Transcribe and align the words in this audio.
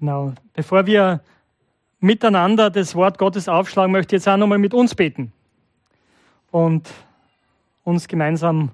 Genau. 0.00 0.32
Bevor 0.54 0.86
wir 0.86 1.20
miteinander 2.00 2.70
das 2.70 2.94
Wort 2.94 3.18
Gottes 3.18 3.48
aufschlagen, 3.48 3.92
möchte 3.92 4.14
ich 4.14 4.20
jetzt 4.20 4.28
auch 4.28 4.36
nochmal 4.36 4.58
mit 4.58 4.74
uns 4.74 4.94
beten 4.94 5.32
und 6.50 6.88
uns 7.84 8.06
gemeinsam 8.06 8.70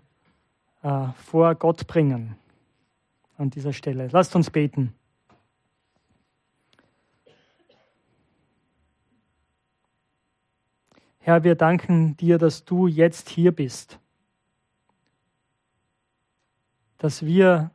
äh, 0.83 1.07
vor 1.25 1.55
Gott 1.55 1.87
bringen 1.87 2.37
an 3.39 3.51
dieser 3.51 3.73
Stelle. 3.73 4.09
Lasst 4.13 4.37
uns 4.37 4.51
beten. 4.51 4.95
Herr, 11.21 11.43
wir 11.43 11.55
danken 11.55 12.19
dir, 12.19 12.37
dass 12.37 12.67
du 12.67 12.87
jetzt 12.87 13.31
hier 13.31 13.51
bist, 13.51 13.99
dass 16.99 17.25
wir 17.25 17.71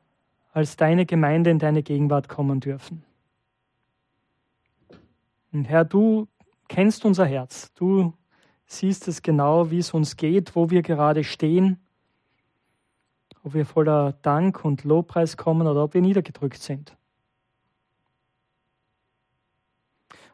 als 0.54 0.78
deine 0.78 1.08
Gemeinde 1.08 1.50
in 1.50 1.58
deine 1.58 1.82
Gegenwart 1.82 2.30
kommen 2.30 2.60
dürfen. 2.60 3.04
Und 5.52 5.66
Herr, 5.66 5.86
du 5.86 6.28
kennst 6.68 7.06
unser 7.06 7.26
Herz. 7.26 7.74
Du 7.74 8.14
siehst 8.66 9.08
es 9.08 9.22
genau, 9.22 9.72
wie 9.72 9.80
es 9.80 9.94
uns 9.94 10.16
geht, 10.16 10.56
wo 10.56 10.70
wir 10.70 10.82
gerade 10.82 11.24
stehen, 11.24 11.80
ob 13.44 13.54
wir 13.54 13.66
voller 13.66 14.14
Dank 14.22 14.64
und 14.64 14.84
Lobpreis 14.84 15.38
kommen 15.38 15.68
oder 15.68 15.84
ob 15.84 15.94
wir 15.94 16.02
niedergedrückt 16.02 16.62
sind. 16.62 16.96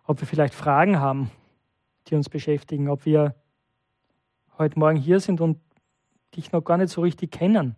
Ob 0.04 0.20
wir 0.20 0.28
vielleicht 0.28 0.54
Fragen 0.54 1.00
haben, 1.00 1.32
die 2.08 2.16
uns 2.16 2.30
beschäftigen, 2.30 2.90
ob 2.90 3.06
wir 3.06 3.36
heute 4.58 4.78
Morgen 4.78 4.98
hier 4.98 5.20
sind 5.20 5.42
und 5.42 5.60
dich 6.36 6.52
noch 6.52 6.62
gar 6.62 6.78
nicht 6.78 6.90
so 6.90 7.02
richtig 7.02 7.32
kennen. 7.32 7.76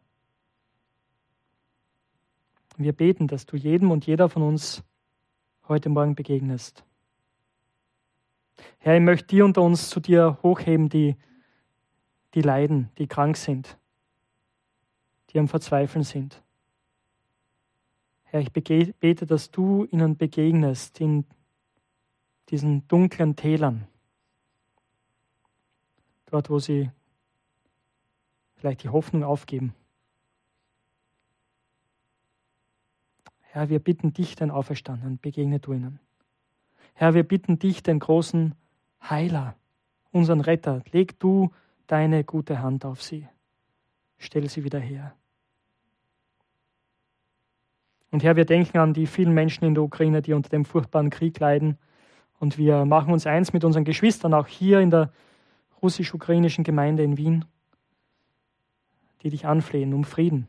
Wir 2.78 2.94
beten, 2.94 3.28
dass 3.28 3.46
du 3.46 3.58
jedem 3.58 3.92
und 3.92 4.06
jeder 4.06 4.30
von 4.30 4.44
uns 4.44 4.84
heute 5.68 5.90
Morgen 5.90 6.16
begegnest. 6.16 6.84
Herr, 8.80 8.96
ich 8.96 9.02
möchte 9.02 9.28
die 9.28 9.42
unter 9.42 9.62
uns 9.62 9.90
zu 9.90 10.00
dir 10.00 10.38
hochheben, 10.44 10.90
die, 10.90 11.16
die 12.34 12.42
leiden, 12.42 12.90
die 12.98 13.08
krank 13.08 13.38
sind, 13.38 13.78
die 15.30 15.40
am 15.40 15.48
Verzweifeln 15.48 16.04
sind. 16.04 16.42
Herr, 18.24 18.42
ich 18.42 18.52
bete, 18.52 19.26
dass 19.26 19.52
du 19.52 19.86
ihnen 19.86 20.18
begegnest 20.18 21.00
in 21.00 21.26
diesen 22.50 22.88
dunklen 22.88 23.36
Tälern, 23.36 23.88
dort, 26.28 26.50
wo 26.50 26.60
sie 26.60 26.92
vielleicht 28.56 28.84
die 28.84 28.90
Hoffnung 28.90 29.24
aufgeben. 29.24 29.74
Herr, 33.42 33.70
wir 33.70 33.80
bitten 33.80 34.14
dich, 34.14 34.36
den 34.36 34.52
Auferstandenen, 34.52 35.20
begegne 35.20 35.60
du 35.60 35.74
ihnen. 35.74 36.00
Herr, 37.00 37.14
wir 37.14 37.22
bitten 37.22 37.60
dich, 37.60 37.84
den 37.84 38.00
großen 38.00 38.56
Heiler, 39.08 39.54
unseren 40.12 40.42
Retter, 40.42 40.82
leg 40.92 41.20
du 41.20 41.52
deine 41.86 42.24
gute 42.24 42.64
Hand 42.64 42.86
auf 42.86 43.04
sie. 43.04 43.28
Stell 44.18 44.50
sie 44.50 44.64
wieder 44.64 44.80
her. 44.80 45.14
Und 48.10 48.24
Herr, 48.24 48.36
wir 48.36 48.46
denken 48.46 48.80
an 48.80 48.96
die 48.96 49.06
vielen 49.06 49.36
Menschen 49.36 49.64
in 49.64 49.76
der 49.76 49.84
Ukraine, 49.84 50.24
die 50.24 50.34
unter 50.34 50.50
dem 50.50 50.66
furchtbaren 50.66 51.12
Krieg 51.12 51.40
leiden. 51.40 51.78
Und 52.40 52.58
wir 52.58 52.84
machen 52.86 53.14
uns 53.14 53.28
eins 53.28 53.54
mit 53.54 53.64
unseren 53.64 53.84
Geschwistern, 53.84 54.34
auch 54.34 54.48
hier 54.48 54.80
in 54.80 54.90
der 54.90 55.12
russisch-ukrainischen 55.84 56.64
Gemeinde 56.64 57.04
in 57.04 57.16
Wien, 57.16 57.46
die 59.22 59.30
dich 59.30 59.46
anflehen 59.46 59.94
um 59.94 60.04
Frieden, 60.04 60.48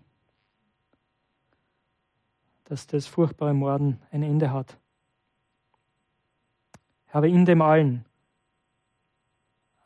dass 2.64 2.86
das 2.86 3.06
furchtbare 3.06 3.52
Morden 3.52 4.00
ein 4.10 4.22
Ende 4.22 4.50
hat. 4.50 4.78
Aber 7.11 7.27
in 7.27 7.45
dem 7.45 7.62
allen 7.62 8.05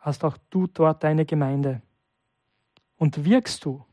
hast 0.00 0.24
auch 0.24 0.36
du 0.50 0.66
dort 0.66 1.04
deine 1.04 1.24
Gemeinde 1.24 1.80
und 2.96 3.24
wirkst 3.24 3.64
du 3.64 3.84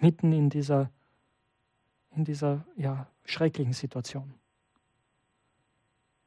mitten 0.00 0.32
in 0.32 0.50
dieser, 0.50 0.90
in 2.10 2.24
dieser 2.24 2.64
ja, 2.76 3.06
schrecklichen 3.24 3.72
Situation. 3.72 4.34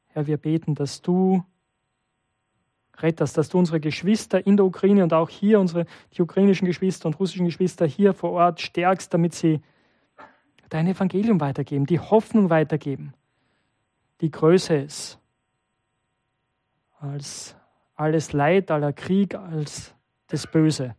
Herr, 0.08 0.26
wir 0.26 0.38
beten, 0.38 0.74
dass 0.74 1.02
du 1.02 1.44
rettest, 2.96 3.36
dass 3.36 3.50
du 3.50 3.58
unsere 3.58 3.80
Geschwister 3.80 4.46
in 4.46 4.56
der 4.56 4.64
Ukraine 4.64 5.02
und 5.02 5.12
auch 5.12 5.28
hier 5.28 5.60
unsere 5.60 5.84
die 6.16 6.22
ukrainischen 6.22 6.64
Geschwister 6.64 7.06
und 7.06 7.20
russischen 7.20 7.44
Geschwister 7.44 7.86
hier 7.86 8.14
vor 8.14 8.30
Ort 8.30 8.62
stärkst, 8.62 9.12
damit 9.12 9.34
sie 9.34 9.60
dein 10.70 10.86
Evangelium 10.86 11.38
weitergeben, 11.38 11.84
die 11.84 12.00
Hoffnung 12.00 12.48
weitergeben, 12.48 13.12
die 14.22 14.30
Größe 14.30 14.74
ist 14.76 15.18
als 16.98 17.56
alles 17.94 18.32
Leid, 18.32 18.70
aller 18.70 18.92
Krieg, 18.92 19.34
als 19.34 19.94
das 20.28 20.46
Böse, 20.46 20.94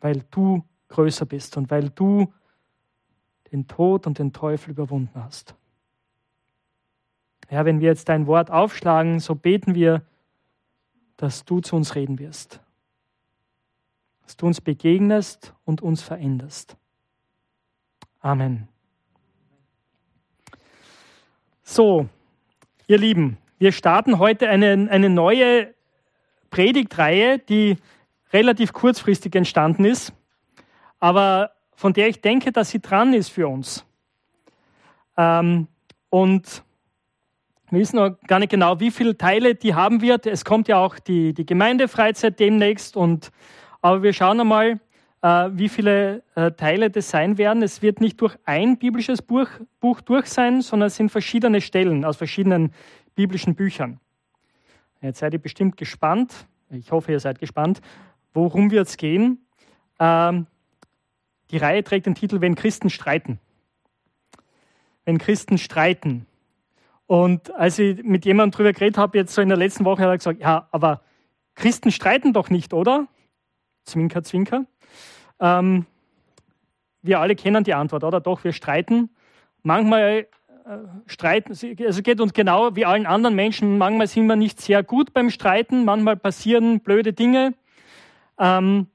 weil 0.00 0.24
du 0.30 0.64
größer 0.88 1.26
bist 1.26 1.56
und 1.56 1.70
weil 1.70 1.90
du 1.90 2.32
den 3.52 3.66
Tod 3.66 4.06
und 4.06 4.18
den 4.18 4.32
Teufel 4.32 4.70
überwunden 4.70 5.22
hast. 5.22 5.54
Herr, 7.48 7.64
wenn 7.64 7.80
wir 7.80 7.88
jetzt 7.88 8.08
dein 8.08 8.26
Wort 8.26 8.50
aufschlagen, 8.50 9.18
so 9.18 9.34
beten 9.34 9.74
wir, 9.74 10.02
dass 11.16 11.44
du 11.44 11.60
zu 11.60 11.76
uns 11.76 11.94
reden 11.94 12.18
wirst, 12.18 12.60
dass 14.22 14.36
du 14.36 14.46
uns 14.46 14.60
begegnest 14.60 15.52
und 15.64 15.82
uns 15.82 16.00
veränderst. 16.00 16.76
Amen. 18.20 18.68
So, 21.62 22.08
ihr 22.86 22.98
Lieben, 22.98 23.36
wir 23.60 23.72
starten 23.72 24.18
heute 24.18 24.48
eine, 24.48 24.88
eine 24.90 25.10
neue 25.10 25.74
Predigtreihe, 26.48 27.38
die 27.38 27.76
relativ 28.32 28.72
kurzfristig 28.72 29.34
entstanden 29.36 29.84
ist, 29.84 30.14
aber 30.98 31.52
von 31.74 31.92
der 31.92 32.08
ich 32.08 32.22
denke, 32.22 32.52
dass 32.52 32.70
sie 32.70 32.80
dran 32.80 33.12
ist 33.12 33.28
für 33.28 33.48
uns. 33.48 33.84
Ähm, 35.16 35.68
und 36.08 36.62
wir 37.70 37.80
wissen 37.80 37.96
noch 37.96 38.18
gar 38.26 38.38
nicht 38.38 38.50
genau, 38.50 38.80
wie 38.80 38.90
viele 38.90 39.16
Teile 39.16 39.54
die 39.54 39.74
haben 39.74 40.00
wird. 40.00 40.26
Es 40.26 40.44
kommt 40.44 40.66
ja 40.66 40.78
auch 40.78 40.98
die, 40.98 41.34
die 41.34 41.44
Gemeindefreizeit 41.44 42.40
demnächst. 42.40 42.96
Und, 42.96 43.30
aber 43.82 44.02
wir 44.02 44.12
schauen 44.12 44.40
einmal, 44.40 44.80
äh, 45.22 45.50
wie 45.52 45.68
viele 45.68 46.22
äh, 46.34 46.50
Teile 46.52 46.90
das 46.90 47.10
sein 47.10 47.38
werden. 47.38 47.62
Es 47.62 47.82
wird 47.82 48.00
nicht 48.00 48.20
durch 48.20 48.36
ein 48.44 48.78
biblisches 48.78 49.22
Buch, 49.22 49.48
Buch 49.80 50.00
durch 50.00 50.26
sein, 50.26 50.62
sondern 50.62 50.88
es 50.88 50.96
sind 50.96 51.10
verschiedene 51.10 51.60
Stellen 51.60 52.04
aus 52.04 52.16
verschiedenen 52.16 52.72
biblischen 53.14 53.54
Büchern. 53.54 54.00
Jetzt 55.00 55.20
seid 55.20 55.32
ihr 55.32 55.38
bestimmt 55.38 55.76
gespannt, 55.76 56.46
ich 56.70 56.92
hoffe, 56.92 57.12
ihr 57.12 57.20
seid 57.20 57.38
gespannt, 57.38 57.80
worum 58.32 58.70
wird 58.70 58.88
es 58.88 58.96
gehen. 58.96 59.44
Ähm, 59.98 60.46
die 61.50 61.56
Reihe 61.56 61.82
trägt 61.82 62.06
den 62.06 62.14
Titel 62.14 62.40
Wenn 62.40 62.54
Christen 62.54 62.90
streiten. 62.90 63.40
Wenn 65.04 65.18
Christen 65.18 65.58
streiten. 65.58 66.26
Und 67.06 67.52
als 67.54 67.78
ich 67.78 68.02
mit 68.04 68.24
jemandem 68.24 68.52
darüber 68.52 68.72
geredet 68.72 68.98
habe, 68.98 69.18
jetzt 69.18 69.34
so 69.34 69.42
in 69.42 69.48
der 69.48 69.58
letzten 69.58 69.84
Woche, 69.84 70.02
hat 70.02 70.10
er 70.10 70.18
gesagt, 70.18 70.40
ja, 70.40 70.68
aber 70.70 71.02
Christen 71.56 71.90
streiten 71.90 72.32
doch 72.32 72.50
nicht, 72.50 72.72
oder? 72.72 73.08
Zwinker, 73.84 74.22
zwinker. 74.22 74.66
Ähm, 75.40 75.86
wir 77.02 77.18
alle 77.18 77.34
kennen 77.34 77.64
die 77.64 77.74
Antwort, 77.74 78.04
oder? 78.04 78.20
Doch, 78.20 78.44
wir 78.44 78.52
streiten. 78.52 79.10
Manchmal 79.62 80.28
streiten, 81.06 81.52
also 81.84 82.02
geht 82.02 82.20
uns 82.20 82.32
genau 82.32 82.74
wie 82.76 82.84
allen 82.84 83.06
anderen 83.06 83.34
Menschen. 83.34 83.78
Manchmal 83.78 84.06
sind 84.06 84.26
wir 84.26 84.36
nicht 84.36 84.60
sehr 84.60 84.82
gut 84.82 85.12
beim 85.12 85.30
Streiten, 85.30 85.84
manchmal 85.84 86.16
passieren 86.16 86.80
blöde 86.80 87.12
Dinge. 87.12 87.54
Ähm, 88.38 88.86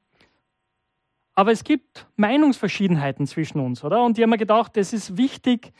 aber 1.33 1.51
es 1.51 1.63
gibt 1.63 2.07
Meinungsverschiedenheiten 2.15 3.27
zwischen 3.27 3.59
uns, 3.59 3.83
oder? 3.83 4.03
Und 4.03 4.17
ich 4.17 4.23
habe 4.23 4.29
mir 4.29 4.37
gedacht, 4.37 4.77
es 4.77 4.93
ist 4.93 5.17
wichtig, 5.17 5.73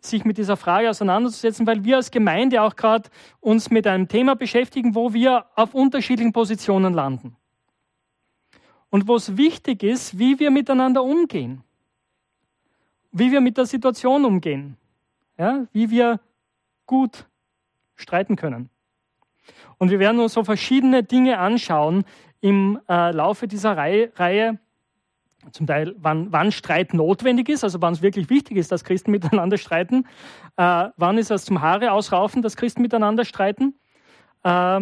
sich 0.00 0.24
mit 0.24 0.38
dieser 0.38 0.56
Frage 0.56 0.90
auseinanderzusetzen, 0.90 1.66
weil 1.66 1.82
wir 1.82 1.96
als 1.96 2.10
Gemeinde 2.10 2.62
auch 2.62 2.76
gerade 2.76 3.08
uns 3.40 3.70
mit 3.70 3.86
einem 3.86 4.06
Thema 4.06 4.36
beschäftigen, 4.36 4.94
wo 4.94 5.12
wir 5.12 5.46
auf 5.56 5.74
unterschiedlichen 5.74 6.32
Positionen 6.32 6.94
landen. 6.94 7.36
Und 8.90 9.08
wo 9.08 9.16
es 9.16 9.36
wichtig 9.36 9.82
ist, 9.82 10.18
wie 10.18 10.38
wir 10.38 10.50
miteinander 10.50 11.02
umgehen. 11.02 11.62
Wie 13.10 13.32
wir 13.32 13.40
mit 13.40 13.56
der 13.56 13.66
Situation 13.66 14.24
umgehen 14.24 14.76
ja, 15.38 15.66
wie 15.72 15.90
wir 15.90 16.20
gut 16.86 17.26
streiten 17.94 18.36
können. 18.36 18.68
Und 19.78 19.90
wir 19.90 19.98
werden 19.98 20.20
uns 20.20 20.34
so 20.34 20.44
verschiedene 20.44 21.02
Dinge 21.02 21.38
anschauen 21.38 22.04
im 22.40 22.80
äh, 22.88 23.12
Laufe 23.12 23.48
dieser 23.48 23.76
Reihe, 23.76 24.12
Reihe. 24.16 24.58
Zum 25.52 25.66
Teil, 25.66 25.94
wann, 25.98 26.32
wann, 26.32 26.50
Streit 26.50 26.92
notwendig 26.92 27.48
ist, 27.48 27.62
also 27.62 27.80
wann 27.80 27.94
es 27.94 28.02
wirklich 28.02 28.28
wichtig 28.28 28.56
ist, 28.56 28.72
dass 28.72 28.84
Christen 28.84 29.10
miteinander 29.12 29.56
streiten. 29.56 30.04
Äh, 30.56 30.88
wann 30.96 31.16
ist 31.16 31.30
es 31.30 31.44
zum 31.44 31.62
Haare 31.62 31.92
ausraufen, 31.92 32.42
dass 32.42 32.56
Christen 32.56 32.82
miteinander 32.82 33.24
streiten. 33.24 33.74
Äh, 34.42 34.80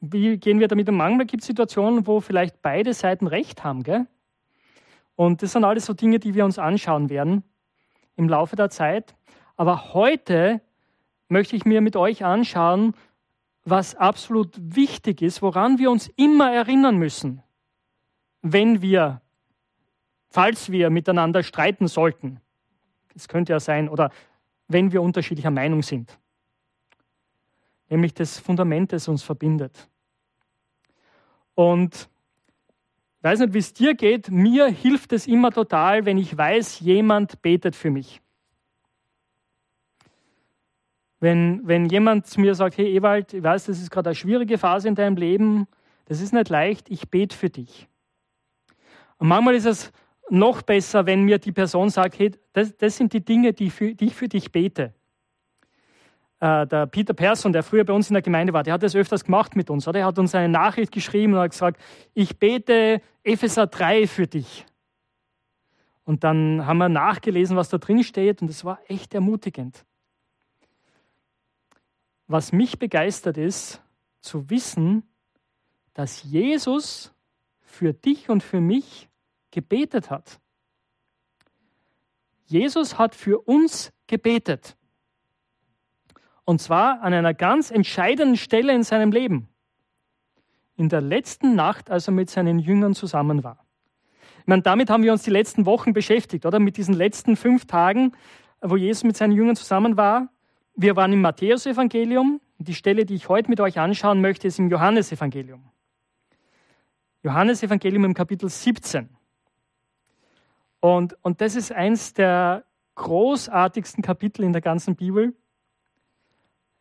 wie 0.00 0.38
gehen 0.38 0.60
wir 0.60 0.68
damit 0.68 0.88
um? 0.88 0.96
Manchmal 0.96 1.26
gibt 1.26 1.42
es 1.42 1.46
Situationen, 1.46 2.06
wo 2.06 2.20
vielleicht 2.20 2.62
beide 2.62 2.94
Seiten 2.94 3.26
Recht 3.26 3.62
haben. 3.62 3.82
Gell? 3.82 4.06
Und 5.14 5.42
das 5.42 5.52
sind 5.52 5.64
alles 5.64 5.84
so 5.84 5.92
Dinge, 5.92 6.18
die 6.18 6.34
wir 6.34 6.46
uns 6.46 6.58
anschauen 6.58 7.10
werden 7.10 7.44
im 8.16 8.28
Laufe 8.28 8.56
der 8.56 8.70
Zeit. 8.70 9.14
Aber 9.56 9.94
heute 9.94 10.60
möchte 11.28 11.56
ich 11.56 11.64
mir 11.64 11.80
mit 11.80 11.96
euch 11.96 12.24
anschauen, 12.24 12.94
was 13.64 13.94
absolut 13.94 14.54
wichtig 14.58 15.22
ist, 15.22 15.42
woran 15.42 15.78
wir 15.78 15.90
uns 15.90 16.08
immer 16.16 16.52
erinnern 16.52 16.96
müssen, 16.98 17.42
wenn 18.42 18.82
wir, 18.82 19.22
falls 20.28 20.70
wir 20.70 20.90
miteinander 20.90 21.42
streiten 21.42 21.88
sollten. 21.88 22.40
Das 23.14 23.28
könnte 23.28 23.52
ja 23.52 23.60
sein, 23.60 23.88
oder 23.88 24.10
wenn 24.68 24.92
wir 24.92 25.02
unterschiedlicher 25.02 25.50
Meinung 25.50 25.82
sind. 25.82 26.18
Nämlich 27.88 28.14
das 28.14 28.38
Fundament, 28.38 28.92
das 28.92 29.08
uns 29.08 29.22
verbindet. 29.22 29.88
Und 31.54 32.08
ich 33.24 33.30
weiß 33.30 33.40
nicht, 33.40 33.54
wie 33.54 33.58
es 33.58 33.72
dir 33.72 33.94
geht, 33.94 34.30
mir 34.30 34.66
hilft 34.66 35.14
es 35.14 35.26
immer 35.26 35.50
total, 35.50 36.04
wenn 36.04 36.18
ich 36.18 36.36
weiß, 36.36 36.80
jemand 36.80 37.40
betet 37.40 37.74
für 37.74 37.90
mich. 37.90 38.20
Wenn, 41.20 41.66
wenn 41.66 41.86
jemand 41.86 42.26
zu 42.26 42.38
mir 42.38 42.54
sagt, 42.54 42.76
hey 42.76 42.94
Ewald, 42.94 43.32
ich 43.32 43.42
weiß, 43.42 43.64
das 43.64 43.80
ist 43.80 43.90
gerade 43.90 44.10
eine 44.10 44.14
schwierige 44.14 44.58
Phase 44.58 44.88
in 44.88 44.94
deinem 44.94 45.16
Leben, 45.16 45.66
das 46.04 46.20
ist 46.20 46.34
nicht 46.34 46.50
leicht, 46.50 46.90
ich 46.90 47.08
bete 47.08 47.34
für 47.34 47.48
dich. 47.48 47.88
Und 49.16 49.28
manchmal 49.28 49.54
ist 49.54 49.64
es 49.64 49.90
noch 50.28 50.60
besser, 50.60 51.06
wenn 51.06 51.22
mir 51.22 51.38
die 51.38 51.52
Person 51.52 51.88
sagt, 51.88 52.18
hey, 52.18 52.30
das, 52.52 52.76
das 52.76 52.98
sind 52.98 53.14
die 53.14 53.24
Dinge, 53.24 53.54
die, 53.54 53.70
für, 53.70 53.94
die 53.94 54.04
ich 54.04 54.14
für 54.14 54.28
dich 54.28 54.52
bete. 54.52 54.92
Äh, 56.44 56.66
der 56.66 56.84
Peter 56.84 57.14
Persson, 57.14 57.54
der 57.54 57.62
früher 57.62 57.84
bei 57.84 57.94
uns 57.94 58.10
in 58.10 58.14
der 58.14 58.20
Gemeinde 58.20 58.52
war, 58.52 58.62
der 58.62 58.74
hat 58.74 58.82
das 58.82 58.94
öfters 58.94 59.24
gemacht 59.24 59.56
mit 59.56 59.70
uns. 59.70 59.88
Oder? 59.88 60.00
Er 60.00 60.06
hat 60.06 60.18
uns 60.18 60.34
eine 60.34 60.50
Nachricht 60.50 60.92
geschrieben 60.92 61.32
und 61.32 61.38
hat 61.38 61.52
gesagt, 61.52 61.80
ich 62.12 62.38
bete 62.38 63.00
Epheser 63.22 63.66
3 63.66 64.06
für 64.06 64.26
dich. 64.26 64.66
Und 66.04 66.22
dann 66.22 66.66
haben 66.66 66.76
wir 66.76 66.90
nachgelesen, 66.90 67.56
was 67.56 67.70
da 67.70 67.78
drin 67.78 68.04
steht 68.04 68.42
und 68.42 68.50
es 68.50 68.62
war 68.62 68.78
echt 68.88 69.14
ermutigend. 69.14 69.86
Was 72.26 72.52
mich 72.52 72.78
begeistert 72.78 73.38
ist, 73.38 73.80
zu 74.20 74.50
wissen, 74.50 75.02
dass 75.94 76.24
Jesus 76.24 77.14
für 77.62 77.94
dich 77.94 78.28
und 78.28 78.42
für 78.42 78.60
mich 78.60 79.08
gebetet 79.50 80.10
hat. 80.10 80.40
Jesus 82.44 82.98
hat 82.98 83.14
für 83.14 83.38
uns 83.38 83.94
gebetet. 84.06 84.76
Und 86.44 86.60
zwar 86.60 87.00
an 87.02 87.14
einer 87.14 87.34
ganz 87.34 87.70
entscheidenden 87.70 88.36
Stelle 88.36 88.74
in 88.74 88.82
seinem 88.82 89.12
Leben. 89.12 89.48
In 90.76 90.88
der 90.88 91.00
letzten 91.00 91.54
Nacht, 91.54 91.90
als 91.90 92.08
er 92.08 92.12
mit 92.12 92.30
seinen 92.30 92.58
Jüngern 92.58 92.94
zusammen 92.94 93.44
war. 93.44 93.64
Ich 94.40 94.46
meine, 94.46 94.62
damit 94.62 94.90
haben 94.90 95.02
wir 95.02 95.12
uns 95.12 95.22
die 95.22 95.30
letzten 95.30 95.64
Wochen 95.64 95.94
beschäftigt, 95.94 96.44
oder? 96.44 96.58
Mit 96.58 96.76
diesen 96.76 96.94
letzten 96.94 97.36
fünf 97.36 97.66
Tagen, 97.66 98.12
wo 98.60 98.76
Jesus 98.76 99.04
mit 99.04 99.16
seinen 99.16 99.32
Jüngern 99.32 99.56
zusammen 99.56 99.96
war. 99.96 100.28
Wir 100.74 100.96
waren 100.96 101.12
im 101.12 101.22
Matthäusevangelium. 101.22 102.40
Die 102.58 102.74
Stelle, 102.74 103.06
die 103.06 103.14
ich 103.14 103.28
heute 103.28 103.48
mit 103.48 103.60
euch 103.60 103.78
anschauen 103.78 104.20
möchte, 104.20 104.48
ist 104.48 104.58
im 104.58 104.68
Johannesevangelium. 104.68 105.64
Johannesevangelium 107.22 108.04
im 108.04 108.14
Kapitel 108.14 108.48
17. 108.50 109.08
Und, 110.80 111.16
und 111.22 111.40
das 111.40 111.56
ist 111.56 111.72
eins 111.72 112.12
der 112.12 112.64
großartigsten 112.96 114.02
Kapitel 114.02 114.44
in 114.44 114.52
der 114.52 114.60
ganzen 114.60 114.94
Bibel. 114.94 115.34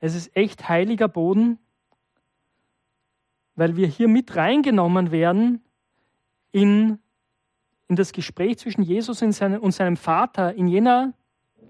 Es 0.03 0.15
ist 0.15 0.35
echt 0.35 0.67
heiliger 0.67 1.07
Boden, 1.07 1.59
weil 3.55 3.75
wir 3.75 3.87
hier 3.87 4.07
mit 4.07 4.35
reingenommen 4.35 5.11
werden 5.11 5.61
in, 6.51 6.99
in 7.87 7.95
das 7.95 8.11
Gespräch 8.11 8.57
zwischen 8.57 8.81
Jesus 8.81 9.21
und 9.21 9.31
seinem, 9.31 9.61
und 9.61 9.71
seinem 9.71 9.97
Vater 9.97 10.53
in 10.55 10.67
jener 10.67 11.13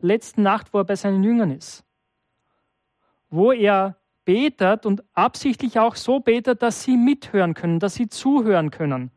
letzten 0.01 0.41
Nacht, 0.41 0.73
wo 0.73 0.79
er 0.79 0.85
bei 0.85 0.95
seinen 0.95 1.23
Jüngern 1.23 1.51
ist 1.51 1.85
wo 3.33 3.51
er 3.51 3.95
betet 4.25 4.85
und 4.85 5.03
absichtlich 5.13 5.79
auch 5.79 5.95
so 5.95 6.19
betet, 6.19 6.61
dass 6.61 6.83
sie 6.83 6.95
mithören 6.95 7.55
können, 7.55 7.79
dass 7.79 7.95
sie 7.95 8.07
zuhören 8.07 8.69
können. 8.69 9.09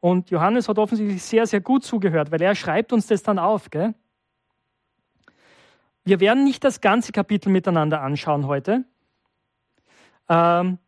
Und 0.00 0.30
Johannes 0.30 0.68
hat 0.68 0.78
offensichtlich 0.78 1.22
sehr, 1.22 1.46
sehr 1.46 1.60
gut 1.60 1.84
zugehört, 1.84 2.32
weil 2.32 2.42
er 2.42 2.56
schreibt 2.56 2.92
uns 2.92 3.06
das 3.06 3.22
dann 3.22 3.38
auf. 3.38 3.70
Gell? 3.70 3.94
Wir 6.08 6.20
werden 6.20 6.42
nicht 6.42 6.64
das 6.64 6.80
ganze 6.80 7.12
Kapitel 7.12 7.50
miteinander 7.50 8.00
anschauen 8.00 8.46
heute, 8.46 8.82
ähm, 10.30 10.78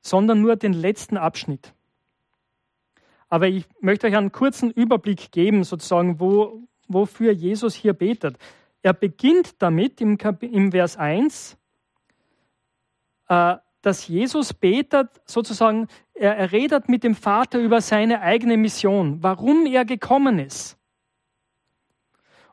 sondern 0.00 0.40
nur 0.40 0.56
den 0.56 0.72
letzten 0.72 1.16
Abschnitt. 1.16 1.72
Aber 3.28 3.46
ich 3.46 3.66
möchte 3.78 4.08
euch 4.08 4.16
einen 4.16 4.32
kurzen 4.32 4.72
Überblick 4.72 5.30
geben, 5.30 5.62
sozusagen, 5.62 6.18
wo, 6.18 6.66
wofür 6.88 7.30
Jesus 7.30 7.76
hier 7.76 7.92
betet. 7.92 8.36
Er 8.82 8.94
beginnt 8.94 9.62
damit 9.62 10.00
im, 10.00 10.18
im 10.40 10.72
Vers 10.72 10.96
1, 10.96 11.56
äh, 13.28 13.54
dass 13.82 14.08
Jesus 14.08 14.52
betet, 14.54 15.08
sozusagen, 15.24 15.86
er, 16.14 16.36
er 16.36 16.50
redet 16.50 16.88
mit 16.88 17.04
dem 17.04 17.14
Vater 17.14 17.60
über 17.60 17.80
seine 17.80 18.22
eigene 18.22 18.56
Mission, 18.56 19.22
warum 19.22 19.66
er 19.66 19.84
gekommen 19.84 20.40
ist. 20.40 20.76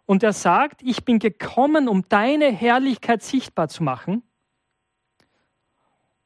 Und 0.05 0.23
er 0.23 0.33
sagt, 0.33 0.81
ich 0.83 1.05
bin 1.05 1.19
gekommen, 1.19 1.87
um 1.87 2.07
deine 2.09 2.51
Herrlichkeit 2.51 3.23
sichtbar 3.23 3.69
zu 3.69 3.83
machen. 3.83 4.23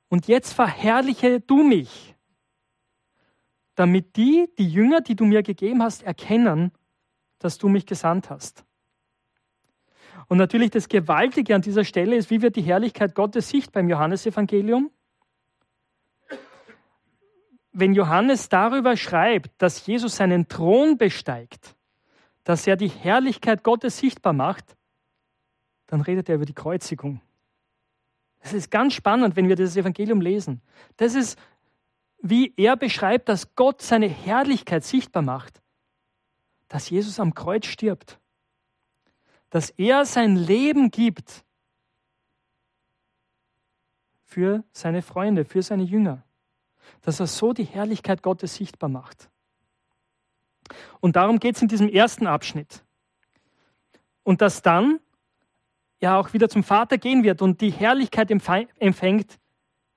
Und 0.09 0.27
jetzt 0.27 0.53
verherrliche 0.53 1.39
du 1.39 1.63
mich, 1.63 2.15
damit 3.75 4.15
die, 4.15 4.49
die 4.57 4.67
Jünger, 4.67 5.01
die 5.01 5.15
du 5.15 5.25
mir 5.25 5.43
gegeben 5.43 5.83
hast, 5.83 6.03
erkennen, 6.03 6.71
dass 7.39 7.57
du 7.57 7.69
mich 7.69 7.85
gesandt 7.85 8.29
hast. 8.29 8.65
Und 10.27 10.37
natürlich 10.37 10.71
das 10.71 10.89
Gewaltige 10.89 11.55
an 11.55 11.61
dieser 11.61 11.85
Stelle 11.85 12.15
ist, 12.15 12.29
wie 12.29 12.41
wird 12.41 12.55
die 12.55 12.61
Herrlichkeit 12.61 13.15
Gottes 13.15 13.49
sichtbar 13.49 13.81
im 13.81 13.89
Johannesevangelium? 13.89 14.91
Wenn 17.71 17.93
Johannes 17.93 18.49
darüber 18.49 18.97
schreibt, 18.97 19.51
dass 19.61 19.85
Jesus 19.85 20.15
seinen 20.15 20.47
Thron 20.47 20.97
besteigt, 20.97 21.76
dass 22.47 22.65
er 22.65 22.75
die 22.77 22.87
Herrlichkeit 22.87 23.63
Gottes 23.63 23.97
sichtbar 23.97 24.33
macht, 24.33 24.77
dann 25.87 26.01
redet 26.01 26.29
er 26.29 26.35
über 26.35 26.45
die 26.45 26.53
Kreuzigung. 26.53 27.21
Das 28.39 28.53
ist 28.53 28.71
ganz 28.71 28.93
spannend, 28.93 29.35
wenn 29.35 29.49
wir 29.49 29.55
das 29.55 29.75
Evangelium 29.75 30.21
lesen. 30.21 30.61
Das 30.95 31.15
ist, 31.15 31.37
wie 32.21 32.53
er 32.55 32.77
beschreibt, 32.77 33.29
dass 33.29 33.55
Gott 33.55 33.81
seine 33.81 34.07
Herrlichkeit 34.07 34.83
sichtbar 34.83 35.23
macht, 35.23 35.61
dass 36.67 36.89
Jesus 36.89 37.19
am 37.19 37.33
Kreuz 37.33 37.65
stirbt 37.65 38.19
dass 39.49 39.69
er 39.71 40.05
sein 40.05 40.35
Leben 40.35 40.91
gibt 40.91 41.45
für 44.25 44.63
seine 44.71 45.01
Freunde, 45.01 45.45
für 45.45 45.61
seine 45.61 45.83
Jünger. 45.83 46.23
Dass 47.01 47.19
er 47.19 47.27
so 47.27 47.53
die 47.53 47.63
Herrlichkeit 47.63 48.21
Gottes 48.21 48.55
sichtbar 48.55 48.89
macht. 48.89 49.29
Und 50.99 51.15
darum 51.15 51.39
geht 51.39 51.55
es 51.55 51.61
in 51.61 51.67
diesem 51.67 51.89
ersten 51.89 52.27
Abschnitt. 52.27 52.83
Und 54.23 54.41
dass 54.41 54.61
dann 54.61 54.99
ja 55.99 56.19
auch 56.19 56.33
wieder 56.33 56.49
zum 56.49 56.63
Vater 56.63 56.97
gehen 56.97 57.23
wird 57.23 57.41
und 57.41 57.61
die 57.61 57.71
Herrlichkeit 57.71 58.29
empfängt, 58.29 59.39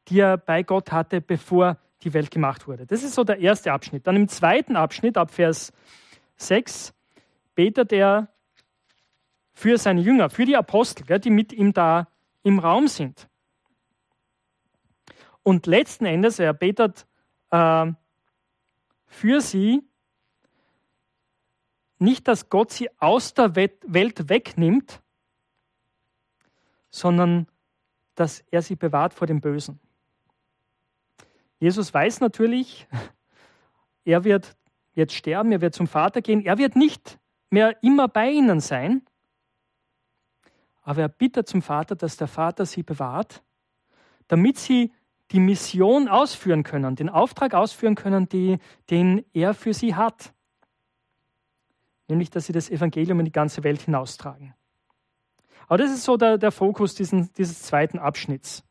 die 0.09 0.21
er 0.21 0.37
bei 0.37 0.63
Gott 0.63 0.93
hatte, 0.93 1.21
bevor 1.21 1.79
die 2.03 2.15
Welt 2.15 2.31
gemacht 2.31 2.67
wurde. 2.67 2.87
Das 2.87 3.03
ist 3.03 3.15
so 3.15 3.25
der 3.25 3.39
erste 3.39 3.73
Abschnitt. 3.73 4.07
Dann 4.07 4.17
im 4.17 4.29
zweiten 4.29 4.77
Abschnitt, 4.77 5.19
ab 5.19 5.31
Vers 5.31 5.73
6, 6.37 6.95
betet 7.55 7.93
er 7.93 8.29
für 9.53 9.77
seine 9.77 10.01
Jünger, 10.01 10.31
für 10.31 10.47
die 10.47 10.57
Apostel, 10.57 11.19
die 11.19 11.31
mit 11.31 11.53
ihm 11.53 11.73
da 11.73 12.09
im 12.43 12.59
Raum 12.59 12.89
sind. 12.89 13.29
Und 15.43 15.67
letzten 15.67 16.07
Endes, 16.07 16.39
er 16.39 16.55
betet 16.55 17.07
äh, 17.51 17.93
für 19.07 19.41
sie, 19.41 19.83
nicht, 22.01 22.29
dass 22.29 22.49
Gott 22.49 22.73
sie 22.73 22.89
aus 22.99 23.35
der 23.35 23.55
Welt 23.55 24.29
wegnimmt, 24.29 25.01
sondern 26.91 27.47
dass 28.15 28.41
er 28.51 28.63
sie 28.63 28.77
bewahrt 28.77 29.15
vor 29.15 29.27
dem 29.27 29.41
Bösen. 29.41 29.79
Jesus 31.59 31.93
weiß 31.93 32.21
natürlich, 32.21 32.87
er 34.05 34.25
wird 34.25 34.57
jetzt 34.95 35.15
sterben, 35.15 35.53
er 35.53 35.61
wird 35.61 35.75
zum 35.75 35.87
Vater 35.87 36.23
gehen, 36.23 36.45
er 36.45 36.59
wird 36.59 36.75
nicht 36.75 37.19
mehr 37.51 37.83
immer 37.83 38.09
bei 38.09 38.31
ihnen 38.31 38.61
sein, 38.61 39.03
aber 40.83 41.03
er 41.03 41.09
bittet 41.09 41.49
zum 41.49 41.63
Vater, 41.63 41.95
dass 41.95 42.17
der 42.17 42.29
Vater 42.29 42.67
sie 42.67 42.83
bewahrt, 42.83 43.43
damit 44.29 44.59
sie 44.59 44.93
die 45.31 45.41
Mission 45.41 46.09
ausführen 46.09 46.63
können, 46.63 46.97
den 46.97 47.09
Auftrag 47.09 47.55
ausführen 47.55 47.95
können, 47.95 48.29
die, 48.29 48.59
den 48.89 49.25
er 49.33 49.55
für 49.55 49.75
sie 49.75 49.95
hat. 49.95 50.33
Nämlich, 52.11 52.31
dass 52.31 52.47
sie 52.47 52.53
das 52.53 52.69
Evangelium 52.69 53.21
in 53.21 53.25
die 53.25 53.33
ganze 53.33 53.65
Welt 53.65 53.83
hinaustragen. 53.83 54.55
Aber 55.69 55.79
das 55.79 55.93
ist 55.93 56.03
so 56.03 56.17
der, 56.17 56.37
der 56.37 56.51
Fokus 56.51 56.95
diesen, 56.97 57.33
dieses 57.35 57.63
zweiten 57.63 57.99
Abschnitts. 57.99 58.65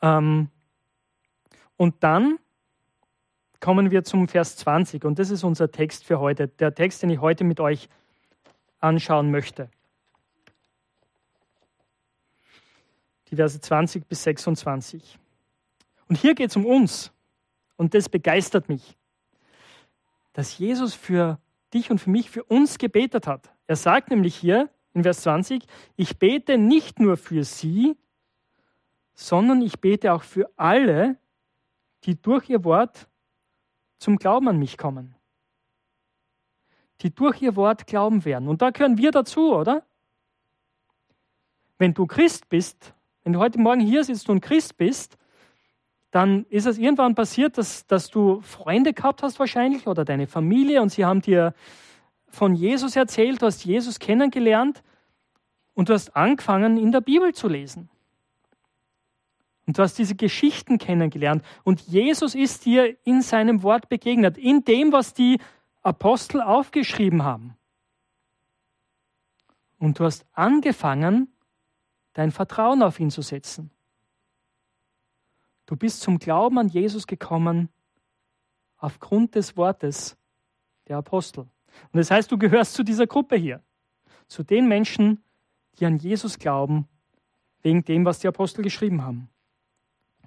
Ähm, 0.00 0.48
und 1.76 1.96
dann 2.04 2.38
kommen 3.58 3.90
wir 3.90 4.04
zum 4.04 4.28
Vers 4.28 4.56
20 4.58 5.04
und 5.04 5.18
das 5.18 5.30
ist 5.30 5.42
unser 5.42 5.70
Text 5.70 6.04
für 6.04 6.20
heute, 6.20 6.46
der 6.46 6.74
Text, 6.74 7.02
den 7.02 7.10
ich 7.10 7.20
heute 7.20 7.42
mit 7.42 7.58
euch 7.58 7.88
anschauen 8.78 9.30
möchte. 9.30 9.68
Die 13.28 13.36
Verse 13.36 13.60
20 13.60 14.06
bis 14.06 14.22
26. 14.22 15.18
Und 16.08 16.16
hier 16.16 16.34
geht 16.34 16.50
es 16.50 16.56
um 16.56 16.66
uns 16.66 17.10
und 17.76 17.94
das 17.94 18.08
begeistert 18.08 18.68
mich, 18.68 18.96
dass 20.34 20.58
Jesus 20.58 20.92
für 20.94 21.38
dich 21.72 21.90
und 21.90 21.98
für 21.98 22.10
mich, 22.10 22.30
für 22.30 22.44
uns 22.44 22.76
gebetet 22.76 23.26
hat. 23.26 23.50
Er 23.66 23.76
sagt 23.76 24.10
nämlich 24.10 24.36
hier 24.36 24.68
in 24.92 25.02
Vers 25.02 25.22
20, 25.22 25.64
ich 25.96 26.18
bete 26.18 26.58
nicht 26.58 27.00
nur 27.00 27.16
für 27.16 27.44
sie, 27.44 27.96
sondern 29.14 29.62
ich 29.62 29.80
bete 29.80 30.12
auch 30.12 30.22
für 30.22 30.50
alle, 30.56 31.16
die 32.04 32.20
durch 32.20 32.50
ihr 32.50 32.64
Wort 32.64 33.08
zum 33.98 34.16
Glauben 34.16 34.48
an 34.48 34.58
mich 34.58 34.76
kommen. 34.76 35.14
Die 37.00 37.14
durch 37.14 37.40
ihr 37.40 37.56
Wort 37.56 37.86
glauben 37.86 38.24
werden. 38.24 38.48
Und 38.48 38.60
da 38.60 38.70
gehören 38.70 38.98
wir 38.98 39.10
dazu, 39.10 39.54
oder? 39.54 39.84
Wenn 41.78 41.94
du 41.94 42.06
Christ 42.06 42.48
bist, 42.48 42.94
wenn 43.22 43.32
du 43.32 43.40
heute 43.40 43.58
Morgen 43.58 43.80
hier 43.80 44.04
sitzt 44.04 44.28
und 44.28 44.40
Christ 44.40 44.76
bist, 44.76 45.16
dann 46.14 46.46
ist 46.48 46.66
es 46.66 46.78
irgendwann 46.78 47.16
passiert, 47.16 47.58
dass, 47.58 47.88
dass 47.88 48.08
du 48.08 48.40
Freunde 48.40 48.92
gehabt 48.92 49.24
hast 49.24 49.40
wahrscheinlich 49.40 49.88
oder 49.88 50.04
deine 50.04 50.28
Familie 50.28 50.80
und 50.80 50.90
sie 50.90 51.04
haben 51.04 51.20
dir 51.20 51.54
von 52.28 52.54
Jesus 52.54 52.94
erzählt, 52.94 53.42
du 53.42 53.46
hast 53.46 53.64
Jesus 53.64 53.98
kennengelernt 53.98 54.84
und 55.74 55.88
du 55.88 55.92
hast 55.92 56.14
angefangen, 56.14 56.76
in 56.76 56.92
der 56.92 57.00
Bibel 57.00 57.34
zu 57.34 57.48
lesen. 57.48 57.88
Und 59.66 59.76
du 59.76 59.82
hast 59.82 59.98
diese 59.98 60.14
Geschichten 60.14 60.78
kennengelernt. 60.78 61.44
Und 61.64 61.80
Jesus 61.80 62.36
ist 62.36 62.64
dir 62.64 62.96
in 63.04 63.20
seinem 63.20 63.64
Wort 63.64 63.88
begegnet, 63.88 64.38
in 64.38 64.62
dem, 64.62 64.92
was 64.92 65.14
die 65.14 65.40
Apostel 65.82 66.40
aufgeschrieben 66.40 67.24
haben. 67.24 67.56
Und 69.80 69.98
du 69.98 70.04
hast 70.04 70.24
angefangen, 70.32 71.32
dein 72.12 72.30
Vertrauen 72.30 72.84
auf 72.84 73.00
ihn 73.00 73.10
zu 73.10 73.22
setzen. 73.22 73.72
Du 75.66 75.76
bist 75.76 76.00
zum 76.00 76.18
Glauben 76.18 76.58
an 76.58 76.68
Jesus 76.68 77.06
gekommen 77.06 77.68
aufgrund 78.76 79.34
des 79.34 79.56
Wortes 79.56 80.16
der 80.88 80.98
Apostel. 80.98 81.40
Und 81.40 81.98
das 81.98 82.10
heißt, 82.10 82.30
du 82.30 82.38
gehörst 82.38 82.74
zu 82.74 82.82
dieser 82.82 83.06
Gruppe 83.06 83.36
hier, 83.36 83.62
zu 84.28 84.42
den 84.42 84.68
Menschen, 84.68 85.22
die 85.78 85.86
an 85.86 85.96
Jesus 85.96 86.38
glauben, 86.38 86.86
wegen 87.62 87.84
dem, 87.84 88.04
was 88.04 88.18
die 88.18 88.28
Apostel 88.28 88.62
geschrieben 88.62 89.02
haben 89.02 89.28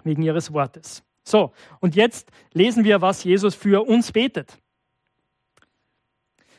wegen 0.04 0.22
ihres 0.22 0.52
Wortes. 0.52 1.04
So, 1.22 1.52
und 1.80 1.94
jetzt 1.94 2.30
lesen 2.52 2.84
wir, 2.84 3.02
was 3.02 3.24
Jesus 3.24 3.54
für 3.54 3.86
uns 3.86 4.12
betet. 4.12 4.58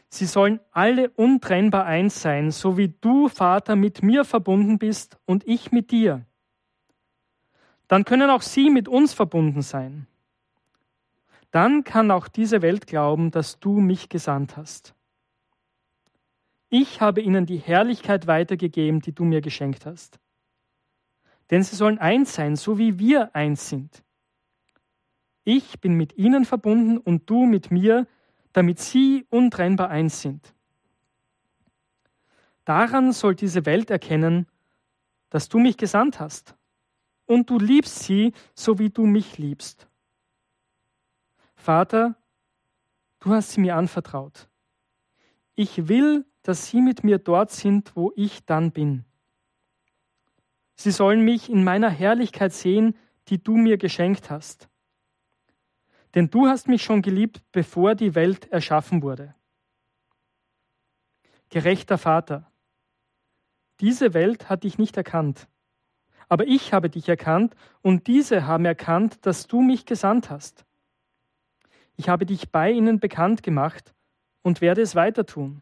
Sie 0.10 0.26
sollen 0.26 0.60
alle 0.72 1.10
untrennbar 1.12 1.86
eins 1.86 2.22
sein, 2.22 2.52
so 2.52 2.78
wie 2.78 2.90
du, 3.02 3.28
Vater, 3.28 3.76
mit 3.76 4.02
mir 4.02 4.26
verbunden 4.26 4.80
bist 4.80 5.18
und 5.26 5.48
ich 5.48 5.72
mit 5.72 5.92
dir. 5.92 6.26
Dann 7.90 8.06
können 8.06 8.30
auch 8.30 8.42
sie 8.42 8.70
mit 8.70 8.88
uns 8.88 9.14
verbunden 9.14 9.62
sein. 9.62 10.08
Dann 11.52 11.84
kann 11.84 12.10
auch 12.12 12.30
diese 12.30 12.62
Welt 12.62 12.88
glauben, 12.88 13.32
dass 13.32 13.60
du 13.60 13.82
mich 13.82 14.08
gesandt 14.08 14.56
hast. 14.56 14.96
Ich 16.70 17.02
habe 17.02 17.20
ihnen 17.20 17.46
die 17.46 17.58
Herrlichkeit 17.58 18.28
weitergegeben, 18.28 19.02
die 19.02 19.12
du 19.12 19.26
mir 19.26 19.42
geschenkt 19.42 19.86
hast 19.86 20.22
denn 21.50 21.64
sie 21.64 21.76
sollen 21.76 21.98
eins 21.98 22.34
sein, 22.36 22.56
so 22.56 22.78
wie 22.78 23.00
wir 23.00 23.36
eins 23.36 23.70
sind. 23.70 24.04
Ich 25.44 25.80
bin 25.80 25.96
mit 25.96 26.18
ihnen 26.18 26.46
verbunden 26.46 26.98
und 26.98 27.30
du 27.30 27.46
mit 27.46 27.72
mir, 27.72 28.08
damit 28.54 28.80
sie 28.80 29.26
untrennbar 29.30 29.90
eins 29.90 30.22
sind. 30.22 30.54
Daran 32.66 33.14
soll 33.14 33.34
diese 33.34 33.66
Welt 33.66 33.90
erkennen, 33.90 34.46
dass 35.30 35.50
du 35.50 35.58
mich 35.58 35.78
gesandt 35.78 36.20
hast. 36.20 36.56
Und 37.30 37.52
du 37.52 37.60
liebst 37.60 38.00
sie, 38.00 38.34
so 38.56 38.80
wie 38.80 38.90
du 38.90 39.06
mich 39.06 39.38
liebst. 39.38 39.88
Vater, 41.54 42.16
du 43.20 43.30
hast 43.36 43.52
sie 43.52 43.62
mir 43.62 43.76
anvertraut. 43.76 44.50
Ich 45.54 45.88
will, 45.88 46.26
dass 46.42 46.66
sie 46.66 46.82
mit 46.82 47.04
mir 47.04 47.20
dort 47.20 47.52
sind, 47.52 47.96
wo 47.96 48.12
ich 48.16 48.48
dann 48.48 48.72
bin. 48.72 49.06
Sie 50.76 50.90
sollen 50.90 51.24
mich 51.24 51.52
in 51.52 51.64
meiner 51.64 51.92
Herrlichkeit 51.92 52.52
sehen, 52.52 52.98
die 53.28 53.44
du 53.44 53.58
mir 53.58 53.78
geschenkt 53.78 54.32
hast. 54.32 54.68
Denn 56.16 56.32
du 56.32 56.48
hast 56.48 56.68
mich 56.68 56.82
schon 56.82 57.04
geliebt, 57.04 57.44
bevor 57.52 57.94
die 57.94 58.16
Welt 58.16 58.52
erschaffen 58.52 59.04
wurde. 59.04 59.36
Gerechter 61.50 62.00
Vater, 62.00 62.52
diese 63.82 64.16
Welt 64.16 64.50
hat 64.50 64.64
dich 64.64 64.80
nicht 64.80 64.98
erkannt, 64.98 65.48
aber 66.30 66.48
ich 66.48 66.74
habe 66.74 66.90
dich 66.90 67.10
erkannt 67.10 67.56
und 67.82 68.08
diese 68.08 68.46
haben 68.46 68.64
erkannt, 68.64 69.26
dass 69.26 69.48
du 69.48 69.62
mich 69.62 69.86
gesandt 69.86 70.30
hast. 70.30 70.64
Ich 71.98 72.08
habe 72.08 72.26
dich 72.26 72.52
bei 72.52 72.72
ihnen 72.72 73.00
bekannt 73.00 73.44
gemacht 73.44 73.94
und 74.44 74.62
werde 74.62 74.82
es 74.82 74.96
weiter 74.96 75.26
tun. 75.26 75.62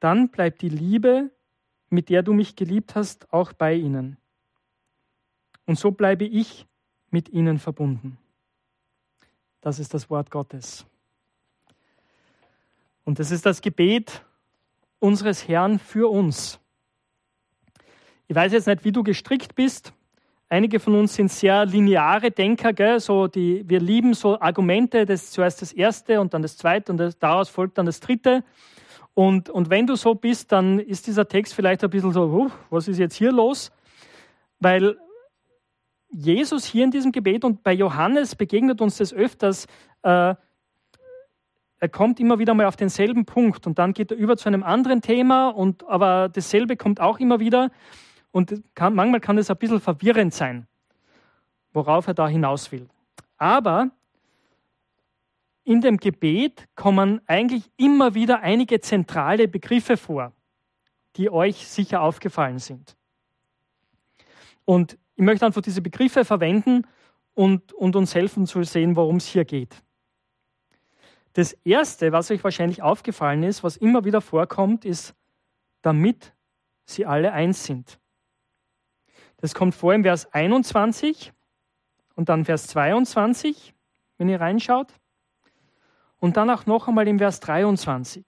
Dann 0.00 0.28
bleibt 0.28 0.60
die 0.60 0.68
Liebe, 0.68 1.30
mit 1.88 2.10
der 2.10 2.22
du 2.22 2.34
mich 2.34 2.56
geliebt 2.56 2.94
hast, 2.94 3.32
auch 3.32 3.52
bei 3.52 3.74
ihnen. 3.74 4.18
Und 5.64 5.78
so 5.78 5.92
bleibe 5.92 6.24
ich 6.24 6.66
mit 7.10 7.28
ihnen 7.28 7.58
verbunden. 7.58 8.18
Das 9.60 9.78
ist 9.78 9.94
das 9.94 10.10
Wort 10.10 10.30
Gottes. 10.30 10.84
Und 13.04 13.18
das 13.18 13.30
ist 13.30 13.46
das 13.46 13.62
Gebet 13.62 14.24
unseres 14.98 15.46
Herrn 15.48 15.78
für 15.78 16.10
uns. 16.10 16.60
Ich 18.30 18.36
weiß 18.36 18.52
jetzt 18.52 18.66
nicht, 18.66 18.84
wie 18.84 18.92
du 18.92 19.02
gestrickt 19.02 19.54
bist. 19.54 19.94
Einige 20.50 20.80
von 20.80 20.94
uns 20.94 21.14
sind 21.14 21.32
sehr 21.32 21.64
lineare 21.64 22.30
Denker, 22.30 22.74
gell? 22.74 23.00
So 23.00 23.26
die, 23.26 23.66
wir 23.66 23.80
lieben 23.80 24.12
so 24.12 24.38
Argumente, 24.38 25.06
das 25.06 25.24
ist 25.24 25.32
zuerst 25.32 25.62
das 25.62 25.72
erste 25.72 26.20
und 26.20 26.34
dann 26.34 26.42
das 26.42 26.58
zweite 26.58 26.92
und 26.92 26.98
das, 26.98 27.18
daraus 27.18 27.48
folgt 27.48 27.78
dann 27.78 27.86
das 27.86 28.00
dritte. 28.00 28.44
Und, 29.14 29.48
und 29.48 29.70
wenn 29.70 29.86
du 29.86 29.96
so 29.96 30.14
bist, 30.14 30.52
dann 30.52 30.78
ist 30.78 31.06
dieser 31.06 31.26
Text 31.26 31.54
vielleicht 31.54 31.82
ein 31.82 31.88
bisschen 31.88 32.12
so, 32.12 32.24
uh, 32.24 32.50
was 32.68 32.86
ist 32.86 32.98
jetzt 32.98 33.14
hier 33.14 33.32
los? 33.32 33.72
Weil 34.60 34.98
Jesus 36.10 36.66
hier 36.66 36.84
in 36.84 36.90
diesem 36.90 37.12
Gebet 37.12 37.44
und 37.44 37.62
bei 37.62 37.72
Johannes 37.72 38.34
begegnet 38.34 38.82
uns 38.82 38.98
das 38.98 39.14
öfters, 39.14 39.66
äh, 40.02 40.34
er 41.80 41.88
kommt 41.90 42.20
immer 42.20 42.38
wieder 42.38 42.52
mal 42.52 42.66
auf 42.66 42.76
denselben 42.76 43.24
Punkt 43.24 43.66
und 43.66 43.78
dann 43.78 43.94
geht 43.94 44.10
er 44.10 44.18
über 44.18 44.36
zu 44.36 44.48
einem 44.48 44.64
anderen 44.64 45.00
Thema, 45.00 45.48
und, 45.48 45.88
aber 45.88 46.28
dasselbe 46.28 46.76
kommt 46.76 47.00
auch 47.00 47.20
immer 47.20 47.40
wieder. 47.40 47.70
Und 48.30 48.62
kann, 48.74 48.94
manchmal 48.94 49.20
kann 49.20 49.38
es 49.38 49.50
ein 49.50 49.56
bisschen 49.56 49.80
verwirrend 49.80 50.34
sein, 50.34 50.66
worauf 51.72 52.06
er 52.06 52.14
da 52.14 52.28
hinaus 52.28 52.70
will. 52.72 52.88
Aber 53.36 53.90
in 55.64 55.80
dem 55.80 55.98
Gebet 55.98 56.66
kommen 56.74 57.20
eigentlich 57.26 57.70
immer 57.76 58.14
wieder 58.14 58.40
einige 58.40 58.80
zentrale 58.80 59.48
Begriffe 59.48 59.96
vor, 59.96 60.32
die 61.16 61.30
euch 61.30 61.66
sicher 61.68 62.00
aufgefallen 62.00 62.58
sind. 62.58 62.96
Und 64.64 64.98
ich 65.14 65.24
möchte 65.24 65.44
einfach 65.44 65.62
diese 65.62 65.82
Begriffe 65.82 66.24
verwenden 66.24 66.86
und, 67.34 67.72
und 67.72 67.96
uns 67.96 68.14
helfen 68.14 68.46
zu 68.46 68.62
sehen, 68.62 68.96
worum 68.96 69.16
es 69.16 69.26
hier 69.26 69.44
geht. 69.44 69.82
Das 71.34 71.52
Erste, 71.64 72.12
was 72.12 72.30
euch 72.30 72.42
wahrscheinlich 72.42 72.82
aufgefallen 72.82 73.42
ist, 73.42 73.62
was 73.62 73.76
immer 73.76 74.04
wieder 74.04 74.20
vorkommt, 74.20 74.84
ist, 74.84 75.14
damit 75.82 76.32
sie 76.84 77.06
alle 77.06 77.32
eins 77.32 77.64
sind. 77.64 78.00
Das 79.38 79.54
kommt 79.54 79.74
vor 79.74 79.94
im 79.94 80.02
Vers 80.02 80.32
21 80.32 81.32
und 82.14 82.28
dann 82.28 82.44
Vers 82.44 82.66
22, 82.68 83.74
wenn 84.18 84.28
ihr 84.28 84.40
reinschaut. 84.40 84.92
Und 86.20 86.36
dann 86.36 86.50
auch 86.50 86.66
noch 86.66 86.88
einmal 86.88 87.06
im 87.06 87.18
Vers 87.18 87.38
23. 87.40 88.26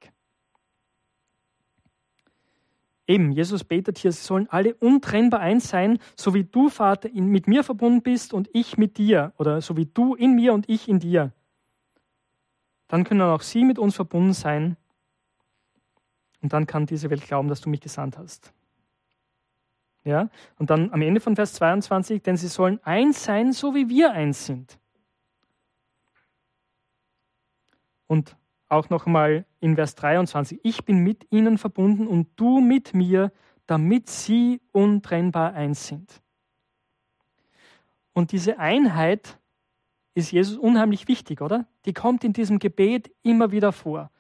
Eben, 3.09 3.33
Jesus 3.33 3.65
betet 3.65 3.99
hier, 3.99 4.13
sie 4.13 4.23
sollen 4.23 4.49
alle 4.49 4.77
untrennbar 4.77 5.41
eins 5.41 5.69
sein, 5.69 5.99
so 6.15 6.33
wie 6.33 6.45
du, 6.45 6.69
Vater, 6.69 7.09
mit 7.13 7.49
mir 7.49 7.65
verbunden 7.65 8.03
bist 8.03 8.33
und 8.33 8.49
ich 8.53 8.79
mit 8.79 8.99
dir, 8.99 9.33
oder 9.37 9.61
so 9.61 9.77
wie 9.77 9.87
du 9.87 10.15
in 10.15 10.37
mir 10.37 10.55
und 10.55 10.69
ich 10.69 10.89
in 10.89 11.01
dir. 11.01 11.33
Dann 12.87 13.03
können 13.03 13.23
auch 13.23 13.43
sie 13.43 13.65
mit 13.65 13.81
uns 13.81 13.97
verbunden 13.97 14.33
sein. 14.33 14.77
Und 16.41 16.53
dann 16.53 16.69
kann 16.69 16.87
diese 16.87 17.11
Welt 17.11 17.23
glauben, 17.23 17.49
dass 17.49 17.61
du 17.61 17.69
mich 17.69 17.81
gesandt 17.81 18.17
hast. 18.17 18.53
Ja? 20.05 20.31
Und 20.59 20.71
dann 20.71 20.93
am 20.93 21.03
Ende 21.03 21.21
von 21.21 21.37
Vers 21.37 21.55
22, 21.55 22.23
denn 22.23 22.37
sie 22.37 22.49
sollen 22.49 22.81
eins 22.85 23.25
sein, 23.25 23.53
so 23.53 23.75
wie 23.75 23.89
wir 23.89 24.13
eins 24.13 24.47
sind. 24.47 24.79
Und 28.07 28.37
auch 28.69 28.89
nochmal 28.89 29.47
in 29.61 29.77
Vers 29.77 29.95
23, 29.97 30.61
ich 30.63 30.85
bin 30.85 30.99
mit 30.99 31.27
ihnen 31.31 31.59
verbunden 31.59 32.07
und 32.07 32.29
du 32.37 32.61
mit 32.61 32.95
mir, 32.95 33.33
damit 33.67 34.09
sie 34.09 34.61
untrennbar 34.73 35.55
eins 35.55 35.87
sind. 35.87 36.23
Und 38.13 38.33
diese 38.33 38.59
Einheit 38.59 39.39
ist 40.15 40.33
Jesus 40.33 40.57
unheimlich 40.57 41.09
wichtig, 41.09 41.41
oder? 41.41 41.67
Die 41.85 41.93
kommt 41.93 42.25
in 42.25 42.33
diesem 42.33 42.59
Gebet 42.59 43.11
immer 43.23 43.53
wieder 43.53 43.73
vor. 43.73 44.11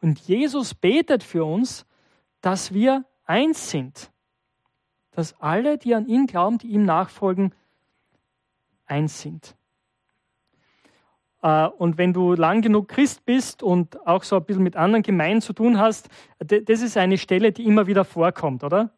Und 0.00 0.18
Jesus 0.20 0.74
betet 0.74 1.22
für 1.22 1.44
uns, 1.44 1.86
dass 2.40 2.74
wir 2.74 3.04
eins 3.24 3.70
sind. 3.70 4.10
Dass 5.12 5.40
alle, 5.40 5.78
die 5.78 5.94
an 5.94 6.06
ihn 6.06 6.26
glauben, 6.26 6.58
die 6.58 6.68
ihm 6.68 6.84
nachfolgen, 6.84 7.54
eins 8.86 9.20
sind. 9.20 9.56
Äh, 11.42 11.66
und 11.66 11.98
wenn 11.98 12.12
du 12.12 12.34
lang 12.34 12.62
genug 12.62 12.88
Christ 12.88 13.24
bist 13.24 13.62
und 13.62 14.06
auch 14.06 14.22
so 14.22 14.36
ein 14.36 14.44
bisschen 14.44 14.62
mit 14.62 14.76
anderen 14.76 15.02
Gemeinden 15.02 15.40
zu 15.40 15.52
tun 15.52 15.78
hast, 15.78 16.08
das 16.38 16.82
ist 16.82 16.96
eine 16.96 17.18
Stelle, 17.18 17.52
die 17.52 17.64
immer 17.64 17.86
wieder 17.86 18.04
vorkommt, 18.04 18.64
oder? 18.64 18.90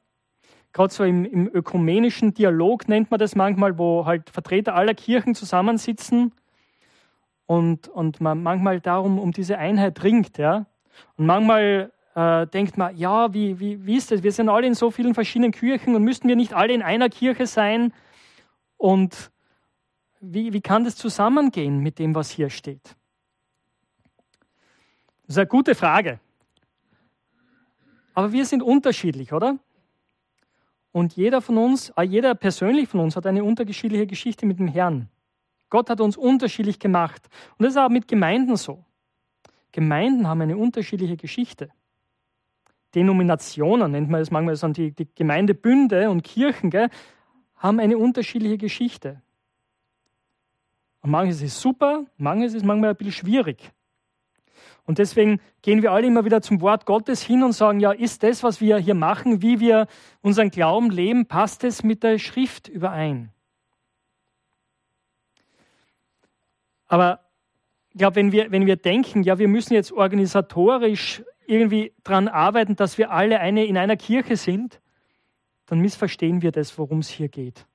Gerade 0.73 0.93
so 0.93 1.05
im, 1.05 1.25
im 1.27 1.51
ökumenischen 1.53 2.33
Dialog 2.33 2.89
nennt 2.89 3.11
man 3.11 3.21
das 3.21 3.35
manchmal, 3.37 3.77
wo 3.77 4.07
halt 4.07 4.31
Vertreter 4.31 4.75
aller 4.75 4.95
Kirchen 4.95 5.35
zusammensitzen 5.35 6.33
und, 7.45 7.89
und 7.89 8.23
man 8.23 8.43
manchmal 8.43 8.81
darum 8.81 9.19
um 9.19 9.33
diese 9.33 9.59
Einheit 9.59 10.03
ringt. 10.03 10.39
Ja? 10.39 10.65
Und 11.17 11.27
manchmal 11.27 11.93
äh, 12.15 12.47
denkt 12.47 12.77
man, 12.77 12.97
ja, 12.97 13.33
wie, 13.33 13.59
wie, 13.59 13.87
wie 13.87 13.97
ist 13.97 14.11
das? 14.11 14.23
Wir 14.23 14.33
sind 14.33 14.49
alle 14.49 14.67
in 14.67 14.75
so 14.75 14.91
vielen 14.91 15.15
verschiedenen 15.15 15.53
Kirchen 15.53 15.95
und 15.95 16.03
müssten 16.03 16.29
wir 16.29 16.37
nicht 16.37 16.53
alle 16.53 16.75
in 16.75 16.83
einer 16.83 17.09
Kirche 17.09 17.47
sein? 17.47 17.93
Und 18.77 19.31
wie, 20.21 20.53
wie 20.53 20.61
kann 20.61 20.85
das 20.85 20.97
zusammengehen 20.97 21.79
mit 21.79 21.99
dem, 21.99 22.15
was 22.15 22.31
hier 22.31 22.51
steht? 22.51 22.97
Das 25.23 25.37
ist 25.37 25.39
eine 25.39 25.47
gute 25.47 25.75
Frage. 25.75 26.21
Aber 28.15 28.33
wir 28.33 28.45
sind 28.45 28.63
unterschiedlich, 28.63 29.33
oder? 29.33 29.59
Und 30.93 31.17
jeder 31.17 31.41
von 31.41 31.57
uns, 31.57 31.91
äh, 31.97 32.03
jeder 32.03 32.35
persönlich 32.35 32.89
von 32.89 33.01
uns 33.01 33.17
hat 33.17 33.27
eine 33.27 33.43
unterschiedliche 33.43 34.07
Geschichte 34.07 34.45
mit 34.45 34.59
dem 34.59 34.69
Herrn. 34.69 35.09
Gott 35.71 35.89
hat 35.89 36.03
uns 36.03 36.19
unterschiedlich 36.19 36.79
gemacht. 36.79 37.27
Und 37.57 37.65
das 37.65 37.73
ist 37.73 37.79
auch 37.79 37.89
mit 37.89 38.07
Gemeinden 38.07 38.57
so. 38.57 38.85
Gemeinden 39.73 40.29
haben 40.29 40.43
eine 40.43 40.59
unterschiedliche 40.59 41.17
Geschichte. 41.17 41.71
Denominationen 42.95 43.93
nennt 43.93 44.11
man 44.11 44.21
das 44.21 44.31
manchmal, 44.31 44.55
das 44.57 44.73
die, 44.73 44.93
die 44.93 45.09
Gemeindebünde 45.15 46.11
und 46.11 46.23
Kirchen, 46.23 46.71
gell, 46.71 46.89
haben 47.57 47.81
eine 47.81 47.97
unterschiedliche 47.97 48.59
Geschichte. 48.59 49.23
Und 51.01 51.11
manches 51.11 51.43
ist 51.43 51.61
super, 51.61 52.05
manches 52.17 52.55
ist 52.55 52.65
manchmal 52.65 52.91
ein 52.91 52.97
bisschen 52.97 53.13
schwierig. 53.13 53.73
Und 54.85 54.99
deswegen 54.99 55.41
gehen 55.63 55.83
wir 55.83 55.93
alle 55.93 56.07
immer 56.07 56.25
wieder 56.25 56.43
zum 56.43 56.61
Wort 56.61 56.87
Gottes 56.87 57.23
hin 57.23 57.43
und 57.43 57.53
sagen, 57.53 57.81
ja, 57.81 57.93
ist 57.93 58.23
das, 58.23 58.43
was 58.43 58.61
wir 58.61 58.79
hier 58.79 58.95
machen, 58.95 59.43
wie 59.43 59.61
wir 59.61 59.87
unseren 60.23 60.51
Glauben 60.51 60.91
leben, 60.91 61.27
passt 61.27 61.63
es 61.65 61.85
mit 61.85 62.03
der 62.03 62.19
Schrift 62.19 62.69
überein? 62.69 63.31
Aber 66.89 67.21
ich 67.91 67.99
glaube, 67.99 68.17
wenn 68.17 68.33
wir, 68.33 68.51
wenn 68.51 68.67
wir 68.67 68.77
denken, 68.77 69.23
ja, 69.23 69.39
wir 69.39 69.49
müssen 69.49 69.75
jetzt 69.75 69.93
organisatorisch 69.93 71.23
irgendwie 71.47 71.93
daran 72.05 72.29
arbeiten, 72.29 72.77
dass 72.77 72.99
wir 72.99 73.11
alle 73.11 73.41
eine, 73.41 73.65
in 73.65 73.77
einer 73.77 73.97
Kirche 73.97 74.37
sind, 74.37 74.81
dann 75.67 75.81
missverstehen 75.81 76.43
wir 76.43 76.53
das, 76.53 76.77
worum 76.79 76.99
es 76.99 77.09
hier 77.09 77.29
geht. 77.29 77.67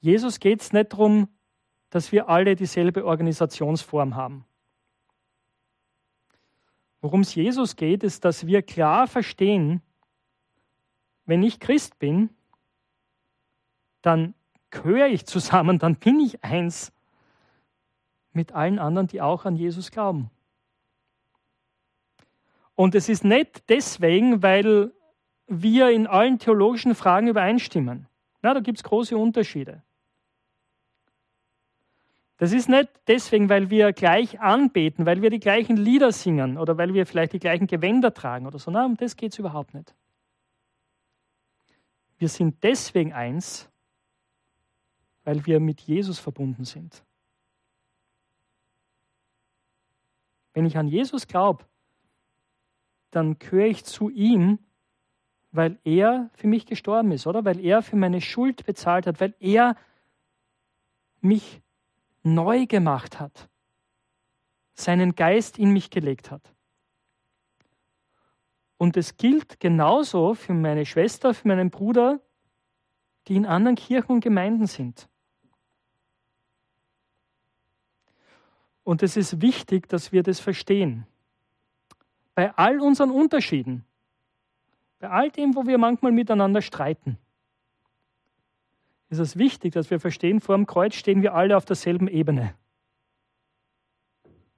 Jesus 0.00 0.40
geht 0.40 0.60
es 0.60 0.72
nicht 0.72 0.92
darum, 0.92 1.28
dass 1.90 2.12
wir 2.12 2.28
alle 2.28 2.56
dieselbe 2.56 3.04
Organisationsform 3.04 4.14
haben. 4.14 4.44
Worum 7.00 7.20
es 7.20 7.34
Jesus 7.34 7.76
geht, 7.76 8.02
ist, 8.02 8.24
dass 8.24 8.46
wir 8.46 8.62
klar 8.62 9.06
verstehen, 9.06 9.80
wenn 11.24 11.42
ich 11.42 11.60
Christ 11.60 11.98
bin, 11.98 12.30
dann 14.02 14.34
gehöre 14.70 15.08
ich 15.08 15.26
zusammen, 15.26 15.78
dann 15.78 15.96
bin 15.96 16.20
ich 16.20 16.42
eins 16.44 16.92
mit 18.32 18.52
allen 18.52 18.78
anderen, 18.78 19.06
die 19.06 19.20
auch 19.20 19.44
an 19.44 19.56
Jesus 19.56 19.90
glauben. 19.90 20.30
Und 22.76 22.94
es 22.94 23.08
ist 23.08 23.24
nicht 23.24 23.68
deswegen, 23.68 24.42
weil 24.42 24.92
wir 25.48 25.90
in 25.90 26.06
allen 26.06 26.38
theologischen 26.38 26.94
Fragen 26.94 27.26
übereinstimmen. 27.26 28.06
Na, 28.42 28.54
da 28.54 28.60
gibt 28.60 28.78
es 28.78 28.84
große 28.84 29.16
Unterschiede. 29.16 29.82
Das 32.36 32.52
ist 32.52 32.68
nicht 32.68 32.90
deswegen, 33.06 33.48
weil 33.48 33.70
wir 33.70 33.94
gleich 33.94 34.40
anbeten, 34.40 35.06
weil 35.06 35.22
wir 35.22 35.30
die 35.30 35.40
gleichen 35.40 35.78
Lieder 35.78 36.12
singen 36.12 36.58
oder 36.58 36.76
weil 36.76 36.92
wir 36.92 37.06
vielleicht 37.06 37.32
die 37.32 37.38
gleichen 37.38 37.66
Gewänder 37.66 38.12
tragen 38.12 38.46
oder 38.46 38.58
so. 38.58 38.70
Nein, 38.70 38.84
um 38.84 38.96
das 38.96 39.16
geht 39.16 39.32
es 39.32 39.38
überhaupt 39.38 39.72
nicht. 39.72 39.94
Wir 42.18 42.28
sind 42.28 42.62
deswegen 42.62 43.14
eins, 43.14 43.70
weil 45.24 45.44
wir 45.46 45.60
mit 45.60 45.80
Jesus 45.80 46.18
verbunden 46.18 46.64
sind. 46.64 47.02
Wenn 50.52 50.66
ich 50.66 50.76
an 50.76 50.88
Jesus 50.88 51.26
glaube, 51.26 51.64
dann 53.16 53.38
gehöre 53.38 53.66
ich 53.66 53.84
zu 53.84 54.10
ihm, 54.10 54.58
weil 55.50 55.78
er 55.84 56.30
für 56.34 56.46
mich 56.46 56.66
gestorben 56.66 57.12
ist, 57.12 57.26
oder? 57.26 57.44
Weil 57.44 57.58
er 57.64 57.82
für 57.82 57.96
meine 57.96 58.20
Schuld 58.20 58.66
bezahlt 58.66 59.06
hat, 59.06 59.20
weil 59.20 59.34
er 59.40 59.74
mich 61.22 61.62
neu 62.22 62.66
gemacht 62.66 63.18
hat, 63.18 63.48
seinen 64.74 65.14
Geist 65.14 65.58
in 65.58 65.72
mich 65.72 65.90
gelegt 65.90 66.30
hat. 66.30 66.52
Und 68.76 68.98
es 68.98 69.16
gilt 69.16 69.58
genauso 69.58 70.34
für 70.34 70.52
meine 70.52 70.84
Schwester, 70.84 71.32
für 71.32 71.48
meinen 71.48 71.70
Bruder, 71.70 72.20
die 73.28 73.36
in 73.36 73.46
anderen 73.46 73.76
Kirchen 73.76 74.12
und 74.12 74.20
Gemeinden 74.20 74.66
sind. 74.66 75.08
Und 78.84 79.02
es 79.02 79.16
ist 79.16 79.40
wichtig, 79.40 79.88
dass 79.88 80.12
wir 80.12 80.22
das 80.22 80.38
verstehen. 80.38 81.06
Bei 82.36 82.54
all 82.54 82.80
unseren 82.82 83.10
Unterschieden, 83.10 83.86
bei 84.98 85.08
all 85.08 85.30
dem, 85.30 85.56
wo 85.56 85.66
wir 85.66 85.78
manchmal 85.78 86.12
miteinander 86.12 86.60
streiten, 86.60 87.16
ist 89.08 89.20
es 89.20 89.38
wichtig, 89.38 89.72
dass 89.72 89.90
wir 89.90 89.98
verstehen, 89.98 90.42
vor 90.42 90.54
dem 90.54 90.66
Kreuz 90.66 90.94
stehen 90.96 91.22
wir 91.22 91.32
alle 91.34 91.56
auf 91.56 91.64
derselben 91.64 92.08
Ebene. 92.08 92.54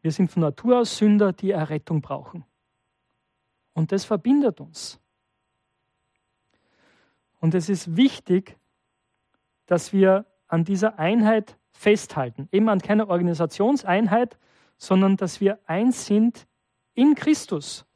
Wir 0.03 0.11
sind 0.11 0.29
von 0.33 0.43
Natur 0.43 0.81
aus 0.81 0.99
Sünder, 0.99 1.33
die 1.33 1.53
Errettung 1.53 2.01
brauchen. 2.03 2.45
Und 3.75 3.93
das 3.93 4.05
verbindet 4.05 4.61
uns. 4.61 4.99
Und 7.38 7.55
es 7.55 7.69
ist 7.69 7.97
wichtig, 7.97 8.59
dass 9.67 9.93
wir 9.93 10.27
an 10.49 10.64
dieser 10.64 10.99
Einheit 10.99 11.57
festhalten. 11.71 12.49
Eben 12.51 12.69
an 12.69 12.81
keiner 12.81 13.09
Organisationseinheit, 13.09 14.37
sondern 14.79 15.17
dass 15.17 15.41
wir 15.41 15.61
eins 15.67 16.07
sind 16.07 16.48
in 16.99 17.15
Christus. 17.15 17.87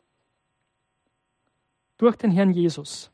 Durch 1.99 2.17
den 2.17 2.31
Herrn 2.31 2.53
Jesus. 2.53 3.11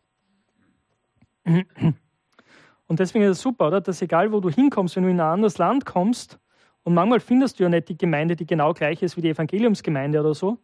Und 2.86 3.00
deswegen 3.00 3.24
ist 3.24 3.38
es 3.38 3.40
super, 3.40 3.68
oder? 3.68 3.80
Dass 3.80 4.02
egal, 4.02 4.32
wo 4.32 4.40
du 4.40 4.50
hinkommst, 4.50 4.96
wenn 4.96 5.04
du 5.04 5.10
in 5.10 5.20
ein 5.20 5.32
anderes 5.32 5.58
Land 5.58 5.86
kommst, 5.86 6.38
und 6.84 6.94
manchmal 6.94 7.20
findest 7.20 7.58
du 7.58 7.64
ja 7.64 7.68
nicht 7.68 7.88
die 7.88 7.98
Gemeinde, 7.98 8.34
die 8.34 8.46
genau 8.46 8.72
gleich 8.72 9.02
ist 9.02 9.16
wie 9.16 9.20
die 9.20 9.30
Evangeliumsgemeinde 9.30 10.20
oder 10.20 10.34
so. 10.34 10.58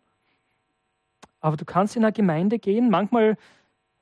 Aber 1.41 1.57
du 1.57 1.67
kannst 1.67 1.97
in 1.97 2.05
eine 2.05 2.13
Gemeinde 2.13 2.59
gehen, 2.59 2.89
manchmal 2.89 3.37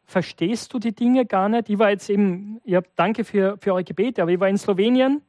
verstehst 0.04 0.72
du 0.72 0.78
die 0.78 0.94
Dinge 0.94 1.26
gar 1.26 1.48
nicht. 1.48 1.68
Ich 1.68 1.78
war 1.78 1.90
jetzt 1.90 2.08
eben, 2.10 2.60
ja, 2.64 2.80
danke 2.94 3.24
für, 3.24 3.56
für 3.58 3.72
eure 3.72 3.82
Gebete, 3.84 4.22
aber 4.22 4.30
ich 4.30 4.38
war 4.38 4.48
in 4.48 4.58
Slowenien 4.58 5.22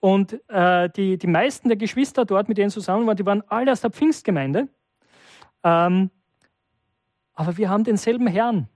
und 0.00 0.40
äh, 0.48 0.88
die, 0.90 1.18
die 1.18 1.26
meisten 1.26 1.68
der 1.68 1.76
Geschwister 1.76 2.24
dort, 2.24 2.48
mit 2.48 2.56
denen 2.56 2.70
zusammen 2.70 3.06
waren, 3.06 3.16
die 3.16 3.26
waren 3.26 3.42
alle 3.48 3.72
aus 3.72 3.82
der 3.82 3.90
Pfingstgemeinde. 3.90 4.68
Ähm, 5.64 6.10
aber 7.34 7.56
wir 7.56 7.68
haben 7.68 7.82
denselben 7.82 8.26
Herrn. 8.26 8.68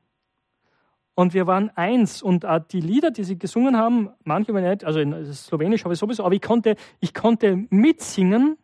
Und 1.14 1.34
wir 1.34 1.46
waren 1.46 1.70
eins. 1.70 2.22
Und 2.22 2.46
die 2.72 2.80
Lieder, 2.80 3.10
die 3.10 3.24
sie 3.24 3.38
gesungen 3.38 3.76
haben, 3.76 4.10
manche 4.24 4.54
waren 4.54 4.68
nicht, 4.68 4.84
also 4.84 5.00
in 5.00 5.32
Slowenisch 5.32 5.84
habe 5.84 5.94
ich 5.94 6.00
sowieso, 6.00 6.24
aber 6.24 6.34
ich 6.34 6.42
konnte, 6.42 6.76
ich 7.00 7.12
konnte 7.12 7.56
mitsingen, 7.70 8.56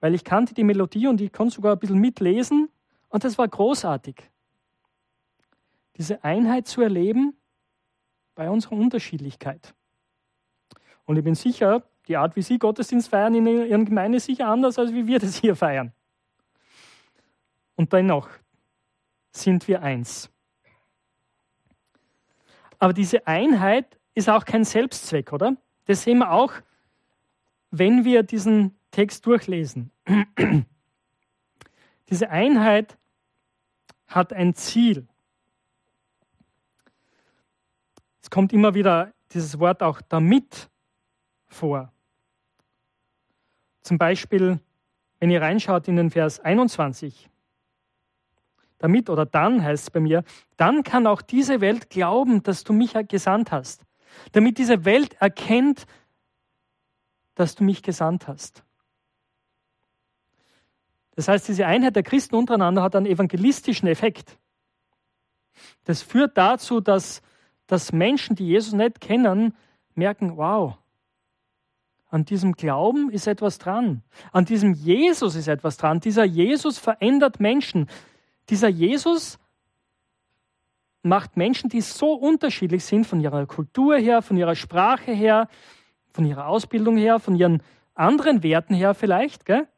weil 0.00 0.14
ich 0.14 0.24
kannte 0.24 0.54
die 0.54 0.64
Melodie 0.64 1.06
und 1.08 1.20
ich 1.20 1.32
konnte 1.32 1.54
sogar 1.54 1.72
ein 1.72 1.78
bisschen 1.78 1.98
mitlesen. 1.98 2.70
Und 3.08 3.24
das 3.24 3.38
war 3.38 3.48
großartig. 3.48 4.30
Diese 5.96 6.22
Einheit 6.24 6.66
zu 6.66 6.82
erleben 6.82 7.34
bei 8.34 8.50
unserer 8.50 8.76
Unterschiedlichkeit. 8.76 9.74
Und 11.04 11.16
ich 11.16 11.24
bin 11.24 11.34
sicher, 11.34 11.82
die 12.08 12.16
Art, 12.16 12.36
wie 12.36 12.42
Sie 12.42 12.58
Gottesdienst 12.58 13.08
feiern 13.08 13.34
in 13.34 13.46
Ihren 13.46 13.84
Gemeinden, 13.84 14.16
ist 14.16 14.26
sicher 14.26 14.48
anders, 14.48 14.78
als 14.78 14.92
wie 14.92 15.06
wir 15.06 15.18
das 15.18 15.36
hier 15.36 15.56
feiern. 15.56 15.92
Und 17.76 17.92
dennoch 17.92 18.28
sind 19.30 19.68
wir 19.68 19.82
eins. 19.82 20.30
Aber 22.78 22.92
diese 22.92 23.26
Einheit 23.26 23.98
ist 24.14 24.28
auch 24.28 24.44
kein 24.44 24.64
Selbstzweck, 24.64 25.32
oder? 25.32 25.56
Das 25.84 26.02
sehen 26.02 26.18
wir 26.18 26.32
auch, 26.32 26.52
wenn 27.70 28.04
wir 28.04 28.22
diesen 28.22 28.78
Text 28.90 29.26
durchlesen. 29.26 29.90
Diese 32.08 32.30
Einheit 32.30 32.96
hat 34.06 34.32
ein 34.32 34.54
Ziel. 34.54 35.08
Es 38.22 38.30
kommt 38.30 38.52
immer 38.52 38.74
wieder 38.74 39.12
dieses 39.32 39.58
Wort 39.58 39.82
auch 39.82 40.00
damit. 40.00 40.70
vor. 41.48 41.92
Zum 43.82 43.98
Beispiel, 43.98 44.60
wenn 45.20 45.30
ihr 45.30 45.40
reinschaut 45.40 45.88
in 45.88 45.96
den 45.96 46.10
Vers 46.10 46.40
21, 46.40 47.30
damit 48.78 49.08
oder 49.10 49.26
dann 49.26 49.62
heißt 49.62 49.84
es 49.84 49.90
bei 49.90 50.00
mir, 50.00 50.24
dann 50.56 50.82
kann 50.82 51.06
auch 51.06 51.22
diese 51.22 51.60
Welt 51.60 51.90
glauben, 51.90 52.42
dass 52.42 52.64
du 52.64 52.72
mich 52.72 52.94
gesandt 53.08 53.52
hast. 53.52 53.82
Damit 54.32 54.58
diese 54.58 54.84
Welt 54.84 55.14
erkennt, 55.20 55.86
dass 57.34 57.54
du 57.54 57.64
mich 57.64 57.82
gesandt 57.82 58.28
hast. 58.28 58.62
Das 61.14 61.28
heißt, 61.28 61.48
diese 61.48 61.66
Einheit 61.66 61.96
der 61.96 62.02
Christen 62.02 62.34
untereinander 62.36 62.82
hat 62.82 62.94
einen 62.94 63.06
evangelistischen 63.06 63.88
Effekt. 63.88 64.38
Das 65.84 66.02
führt 66.02 66.36
dazu, 66.36 66.80
dass, 66.80 67.22
dass 67.66 67.92
Menschen, 67.92 68.36
die 68.36 68.46
Jesus 68.46 68.74
nicht 68.74 69.00
kennen, 69.00 69.54
merken, 69.94 70.36
wow, 70.36 70.76
an 72.08 72.24
diesem 72.24 72.52
Glauben 72.52 73.10
ist 73.10 73.26
etwas 73.26 73.58
dran. 73.58 74.02
An 74.32 74.44
diesem 74.44 74.74
Jesus 74.74 75.34
ist 75.34 75.48
etwas 75.48 75.76
dran. 75.76 76.00
Dieser 76.00 76.24
Jesus 76.24 76.78
verändert 76.78 77.40
Menschen. 77.40 77.88
Dieser 78.48 78.68
Jesus 78.68 79.38
macht 81.02 81.36
Menschen, 81.36 81.70
die 81.70 81.80
so 81.80 82.14
unterschiedlich 82.14 82.84
sind 82.84 83.06
von 83.06 83.20
ihrer 83.20 83.46
Kultur 83.46 83.96
her, 83.96 84.22
von 84.22 84.36
ihrer 84.36 84.56
Sprache 84.56 85.12
her, 85.12 85.48
von 86.12 86.24
ihrer 86.24 86.46
Ausbildung 86.46 86.96
her, 86.96 87.20
von 87.20 87.36
ihren 87.36 87.62
anderen 87.94 88.42
Werten 88.42 88.74
her 88.74 88.94
vielleicht, 88.94 89.44
gell? 89.44 89.68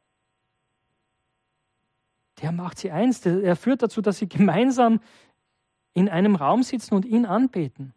Der 2.40 2.52
macht 2.52 2.78
sie 2.78 2.90
eins. 2.90 3.24
Er 3.26 3.56
führt 3.56 3.82
dazu, 3.82 4.00
dass 4.00 4.18
sie 4.18 4.28
gemeinsam 4.28 5.00
in 5.92 6.08
einem 6.08 6.36
Raum 6.36 6.62
sitzen 6.62 6.94
und 6.94 7.04
ihn 7.04 7.26
anbeten. 7.26 7.94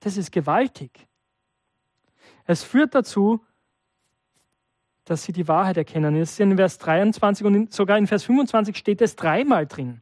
Das 0.00 0.16
ist 0.16 0.32
gewaltig. 0.32 1.06
Es 2.44 2.64
führt 2.64 2.94
dazu, 2.94 3.44
dass 5.12 5.24
sie 5.24 5.32
die 5.32 5.46
Wahrheit 5.46 5.76
erkennen. 5.76 6.18
Das 6.18 6.32
ist 6.32 6.40
in 6.40 6.56
Vers 6.56 6.78
23 6.78 7.46
und 7.46 7.72
sogar 7.72 7.98
in 7.98 8.06
Vers 8.06 8.24
25 8.24 8.74
steht 8.74 9.02
es 9.02 9.14
dreimal 9.14 9.66
drin. 9.66 10.00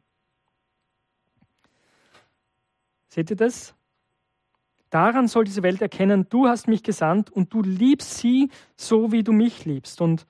Seht 3.09 3.29
ihr 3.29 3.35
das? 3.35 3.75
Daran 4.89 5.27
soll 5.27 5.43
diese 5.43 5.63
Welt 5.63 5.81
erkennen, 5.81 6.27
du 6.29 6.47
hast 6.47 6.69
mich 6.69 6.81
gesandt 6.81 7.29
und 7.29 7.53
du 7.53 7.61
liebst 7.61 8.19
sie 8.19 8.49
so, 8.77 9.11
wie 9.11 9.21
du 9.21 9.33
mich 9.33 9.65
liebst. 9.65 9.99
Und 9.99 10.25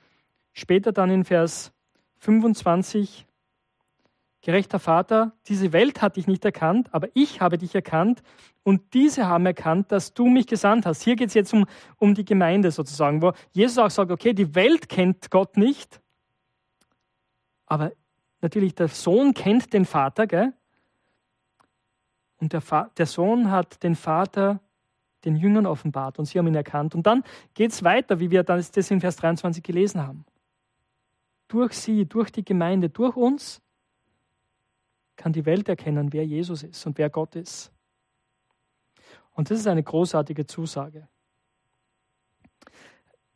später 0.52 0.92
dann 0.92 1.12
in 1.12 1.26
Vers 1.26 1.72
25, 2.18 3.28
gerechter 4.42 4.80
Vater, 4.80 5.34
diese 5.48 5.72
Welt 5.72 6.02
hat 6.02 6.16
dich 6.16 6.28
nicht 6.28 6.44
erkannt, 6.44 6.90
aber 6.94 7.08
ich 7.14 7.42
habe 7.42 7.58
dich 7.58 7.76
erkannt 7.76 8.24
und 8.64 8.94
diese 8.94 9.28
haben 9.28 9.46
erkannt, 9.46 9.92
dass 9.92 10.14
du 10.14 10.28
mich 10.28 10.48
gesandt 10.48 10.86
hast. 10.86 11.04
Hier 11.04 11.16
geht 11.16 11.30
es 11.30 11.34
jetzt 11.34 11.54
um, 11.54 11.66
um 11.98 12.16
die 12.16 12.26
Gemeinde 12.26 12.72
sozusagen, 12.72 13.22
wo 13.22 13.34
Jesus 13.52 13.78
auch 13.78 13.90
sagt, 13.90 14.12
okay, 14.12 14.34
die 14.34 14.56
Welt 14.56 14.90
kennt 14.90 15.30
Gott 15.30 15.58
nicht, 15.58 16.02
aber 17.68 17.92
natürlich 18.42 18.76
der 18.76 18.88
Sohn 18.88 19.34
kennt 19.34 19.74
den 19.74 19.86
Vater, 19.86 20.28
gell? 20.28 20.54
Und 22.40 22.54
der, 22.54 22.90
der 22.98 23.06
Sohn 23.06 23.52
hat 23.52 23.84
den 23.84 23.96
Vater 23.96 24.60
den 25.24 25.36
Jüngern 25.36 25.68
offenbart 25.68 26.18
und 26.18 26.26
sie 26.26 26.40
haben 26.40 26.48
ihn 26.48 26.56
erkannt. 26.56 26.96
Und 26.96 27.06
dann 27.06 27.24
geht 27.54 27.72
es 27.72 27.84
weiter, 27.84 28.20
wie 28.20 28.32
wir 28.32 28.44
das 28.44 28.72
in 28.90 29.00
Vers 29.00 29.18
23 29.18 29.62
gelesen 29.62 30.02
haben. 30.02 30.26
Durch 31.48 31.74
sie, 31.74 32.06
durch 32.06 32.32
die 32.32 32.44
Gemeinde, 32.44 32.90
durch 32.90 33.16
uns 33.16 33.62
kann 35.22 35.34
die 35.34 35.46
Welt 35.46 35.70
erkennen, 35.70 36.12
wer 36.14 36.26
Jesus 36.26 36.64
ist 36.64 36.86
und 36.86 36.98
wer 36.98 37.10
Gott 37.10 37.36
ist. 37.36 37.72
Und 39.34 39.50
das 39.50 39.60
ist 39.60 39.68
eine 39.68 39.84
großartige 39.84 40.46
Zusage. 40.46 41.08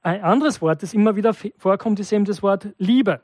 Ein 0.02 0.22
anderes 0.22 0.62
Wort, 0.62 0.84
das 0.84 0.94
immer 0.94 1.16
wieder 1.16 1.34
vorkommt, 1.34 2.00
ist 2.00 2.12
eben 2.12 2.26
das 2.26 2.44
Wort 2.44 2.68
Liebe. 2.78 3.22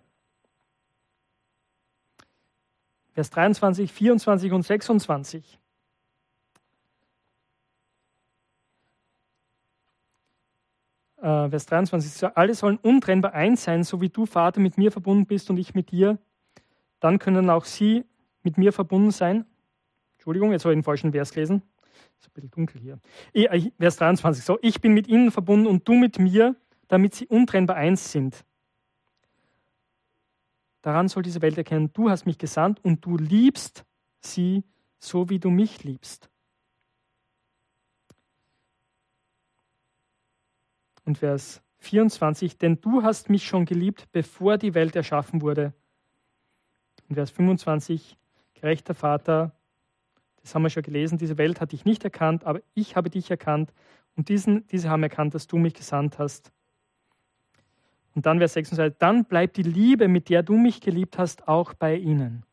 Vers 3.13 3.30
23, 3.32 3.91
24 3.91 4.52
und 4.52 4.62
26. 4.63 5.60
äh, 11.21 11.50
Vers 11.50 11.65
23, 11.67 12.36
alle 12.36 12.54
sollen 12.54 12.78
untrennbar 12.78 13.34
eins 13.34 13.63
sein, 13.63 13.84
so 13.84 14.02
wie 14.02 14.10
du, 14.10 14.26
Vater, 14.26 14.60
mit 14.60 14.78
mir 14.78 14.91
verbunden 14.91 15.26
bist 15.26 15.50
und 15.50 15.58
ich 15.58 15.74
mit 15.74 15.91
dir. 15.91 16.17
Dann 17.00 17.19
können 17.19 17.50
auch 17.50 17.65
sie 17.65 18.06
mit 18.43 18.58
mir 18.58 18.73
verbunden 18.73 19.12
sein. 19.12 19.45
Entschuldigung, 20.13 20.51
jetzt 20.51 20.65
habe 20.65 20.73
ich 20.73 20.77
den 20.77 20.84
falschen 20.84 21.12
Vers 21.12 21.32
gelesen. 21.32 21.62
Ist 22.19 22.27
ein 22.27 22.34
bisschen 22.34 22.51
dunkel 22.51 22.82
hier. 22.82 22.99
Äh, 23.34 23.71
Vers 23.80 23.97
23, 23.97 24.43
so, 24.43 24.60
ich 24.62 24.82
bin 24.82 24.93
mit 24.93 25.08
ihnen 25.08 25.32
verbunden 25.32 25.67
und 25.67 25.88
du 25.88 25.93
mit 25.93 26.19
mir, 26.19 26.56
damit 26.88 27.15
sie 27.15 27.27
untrennbar 27.27 27.75
eins 27.75 28.12
sind. 28.12 28.45
Daran 30.82 31.08
soll 31.08 31.23
diese 31.23 31.41
Welt 31.41 31.58
erkennen, 31.58 31.91
du 31.93 32.10
hast 32.10 32.25
mich 32.25 32.38
gesandt 32.38 32.84
und 32.84 33.06
du 33.06 33.17
liebst 33.17 33.86
sie, 34.19 34.63
so 34.99 35.30
wie 35.30 35.39
du 35.39 35.49
mich 35.49 35.84
liebst. 35.84 36.32
und 41.06 41.17
Vers 41.17 41.62
24, 41.80 42.58
denn 42.58 42.80
du 42.80 43.04
hast 43.04 43.30
mich 43.30 43.45
schon 43.45 43.65
geliebt, 43.65 44.08
bevor 44.12 44.58
die 44.58 44.73
Welt 44.73 44.95
erschaffen 44.95 45.41
wurde. 45.41 45.73
Und 47.10 47.15
Vers 47.15 47.32
25, 47.32 48.17
gerechter 48.62 48.93
Vater, 48.93 49.52
das 50.41 50.56
haben 50.56 50.63
wir 50.63 50.69
schon 50.69 50.84
gelesen, 50.84 51.17
diese 51.17 51.38
Welt 51.38 51.60
hat 51.60 51.71
dich 51.71 51.86
nicht 51.86 52.04
erkannt, 52.04 52.45
aber 52.45 52.62
ich 52.74 52.95
habe 52.95 53.10
dich 53.10 53.30
erkannt 53.30 53.74
und 54.15 54.30
diesen, 54.30 54.65
diese 54.67 54.89
haben 54.89 55.04
erkannt, 55.04 55.36
dass 55.36 55.47
du 55.47 55.58
mich 55.58 55.74
gesandt 55.74 56.19
hast. 56.19 56.52
Und 58.15 58.26
dann 58.26 58.39
Vers 58.39 58.54
26, 58.54 58.97
dann 59.00 59.26
bleibt 59.26 59.58
die 59.58 59.63
Liebe, 59.63 60.08
mit 60.08 60.30
der 60.30 60.43
du 60.43 60.58
mich 60.58 60.82
geliebt 60.82 61.17
hast, 61.17 61.47
auch 61.47 61.74
bei 61.74 61.95
ihnen. 61.95 62.43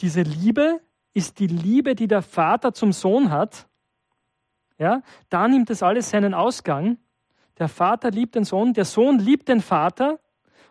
Diese 0.00 0.22
Liebe 0.22 0.80
ist 1.12 1.38
die 1.38 1.46
Liebe, 1.46 1.94
die 1.94 2.06
der 2.06 2.22
Vater 2.22 2.72
zum 2.72 2.92
Sohn 2.92 3.30
hat 3.30 3.68
ja, 4.78 5.02
da 5.28 5.48
nimmt 5.48 5.70
es 5.70 5.82
alles 5.82 6.10
seinen 6.10 6.34
Ausgang. 6.34 6.98
Der 7.58 7.68
Vater 7.68 8.10
liebt 8.10 8.36
den 8.36 8.44
Sohn, 8.44 8.72
der 8.72 8.84
Sohn 8.84 9.18
liebt 9.18 9.48
den 9.48 9.60
Vater. 9.60 10.20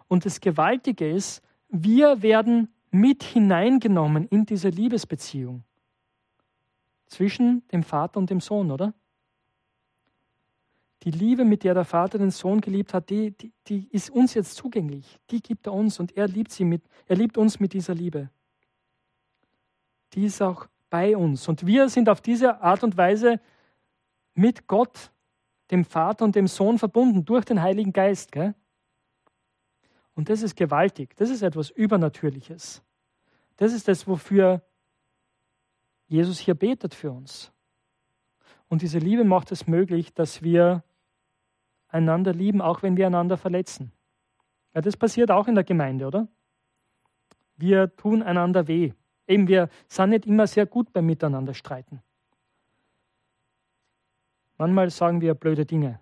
Und 0.08 0.26
das 0.26 0.40
Gewaltige 0.40 1.10
ist, 1.10 1.44
wir 1.70 2.22
werden 2.22 2.74
mit 2.92 3.24
hineingenommen 3.24 4.28
in 4.28 4.46
diese 4.46 4.70
Liebesbeziehung 4.70 5.64
zwischen 7.08 7.68
dem 7.70 7.84
Vater 7.84 8.20
und 8.20 8.30
dem 8.30 8.40
Sohn, 8.40 8.72
oder? 8.72 8.94
Die 11.04 11.12
Liebe, 11.12 11.46
mit 11.46 11.64
der 11.64 11.74
der 11.74 11.86
Vater 11.86 12.18
den 12.18 12.32
Sohn 12.32 12.60
geliebt 12.60 12.94
hat, 12.94 13.10
die, 13.10 13.32
die, 13.32 13.54
die 13.68 13.88
ist 13.92 14.10
uns 14.10 14.34
jetzt 14.34 14.56
zugänglich. 14.56 15.20
Die 15.30 15.42
gibt 15.42 15.68
er 15.68 15.74
uns 15.74 16.00
und 16.00 16.18
er 16.18 16.28
liebt 16.28 16.52
sie 16.52 16.66
mit, 16.66 16.84
er 17.06 17.16
liebt 17.16 17.38
uns 17.38 17.60
mit 17.60 17.74
dieser 17.74 17.94
Liebe. 17.94 18.30
Die 20.14 20.26
ist 20.26 20.42
auch 20.42 20.68
bei 20.90 21.16
uns. 21.16 21.48
Und 21.48 21.66
wir 21.66 21.90
sind 21.90 22.10
auf 22.10 22.22
diese 22.22 22.62
Art 22.62 22.84
und 22.84 22.98
Weise 22.98 23.40
mit 24.34 24.68
Gott, 24.68 25.12
dem 25.72 25.86
Vater 25.86 26.26
und 26.26 26.36
dem 26.36 26.48
Sohn 26.48 26.80
verbunden 26.80 27.26
durch 27.26 27.46
den 27.46 27.62
Heiligen 27.62 27.94
Geist. 27.94 28.32
Gell? 28.32 28.56
Und 30.18 30.30
das 30.30 30.42
ist 30.42 30.56
gewaltig. 30.56 31.16
Das 31.16 31.30
ist 31.30 31.44
etwas 31.44 31.70
Übernatürliches. 31.70 32.82
Das 33.56 33.72
ist 33.72 33.88
das, 33.88 34.08
wofür 34.08 34.64
Jesus 36.08 36.40
hier 36.40 36.56
betet 36.56 36.96
für 36.96 37.12
uns. 37.12 37.52
Und 38.68 38.82
diese 38.82 38.98
Liebe 38.98 39.24
macht 39.24 39.52
es 39.52 39.68
möglich, 39.68 40.16
dass 40.16 40.42
wir 40.42 40.84
einander 41.88 42.34
lieben, 42.34 42.62
auch 42.62 42.82
wenn 42.82 42.98
wir 42.98 43.06
einander 43.06 43.38
verletzen. 43.38 43.92
Ja, 44.74 44.82
das 44.82 44.98
passiert 44.98 45.30
auch 45.30 45.48
in 45.48 45.54
der 45.54 45.64
Gemeinde, 45.64 46.08
oder? 46.08 46.28
Wir 47.56 47.96
tun 47.96 48.24
einander 48.24 48.68
weh. 48.68 48.94
Eben, 49.28 49.48
wir 49.48 49.70
sind 49.88 50.10
nicht 50.10 50.26
immer 50.26 50.48
sehr 50.48 50.66
gut 50.66 50.92
beim 50.94 51.06
Miteinander 51.06 51.54
streiten. 51.54 52.02
Manchmal 54.58 54.90
sagen 54.90 55.22
wir 55.22 55.36
blöde 55.36 55.68
Dinge. 55.68 56.00